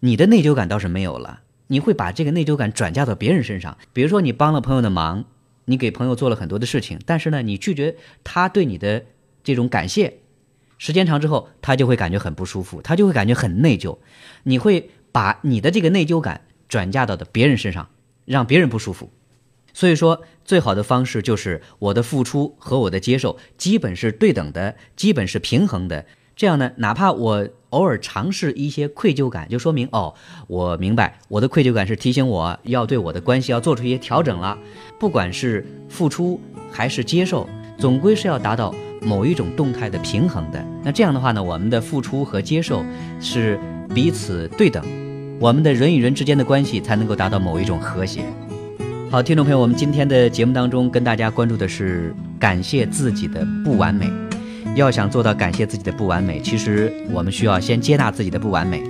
[0.00, 1.40] 你的内疚感倒是没有了。
[1.68, 5.24] 你会把这个内疚感转嫁到别人身上，比如说你帮了朋友的忙，
[5.64, 9.04] 你给朋友做了很多的事情，但是呢，你拒绝他对你的
[9.42, 10.18] 这种感谢，
[10.78, 13.98] 时间长之后，他就会感觉很不舒服，他就会感觉很内疚，
[14.44, 17.88] 你会把你的这个内疚感转嫁到的别人身上，
[18.24, 19.10] 让别人不舒服。
[19.72, 26.06] 所以说，最好的方式就是我的付出和我的接受基本是对等的，基本是平衡的。
[26.34, 30.14] 这样呢，哪怕我偶尔尝试一些愧疚感，就说明哦，
[30.46, 34.56] 我明白我的愧疚感是提醒我要对我的关系要做出一些调整了。
[34.98, 36.40] 不管是付出
[36.72, 37.46] 还是接受，
[37.76, 40.64] 总归是要达到某一种动态的平衡的。
[40.82, 42.82] 那这样的话呢，我们的付出和接受
[43.20, 43.60] 是
[43.94, 44.82] 彼此对等，
[45.38, 48.22] 我们的人与人之间的关系才能够达到某一种和谐。
[49.10, 54.25] 好，听众朋友，我们今天的节目当中跟大家关注的是感谢自己的不完美。
[54.76, 58.82] 要想做到感谢自己的不完美，其实我们需要先接纳自己的不完美。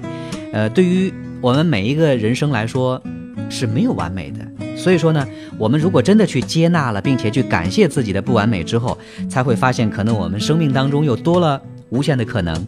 [0.53, 3.01] 呃，对于我们每一个人生来说
[3.49, 5.27] 是没有完美的，所以说呢，
[5.57, 12.67] 我们如果真的去接纳了，并且去感谢自己的不完美之后，才会发现，可能我们生命当中又多了无限的可能。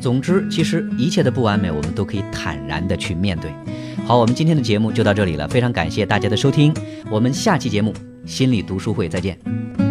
[0.00, 3.50] 总之，其实一切的不完美，我们都可以坦然的去面对。
[4.06, 6.72] 好，我们今天的节目就到这里了，非常感谢大家的收听，
[7.10, 7.94] 我们下期节目
[8.26, 9.87] 心理读书会再见。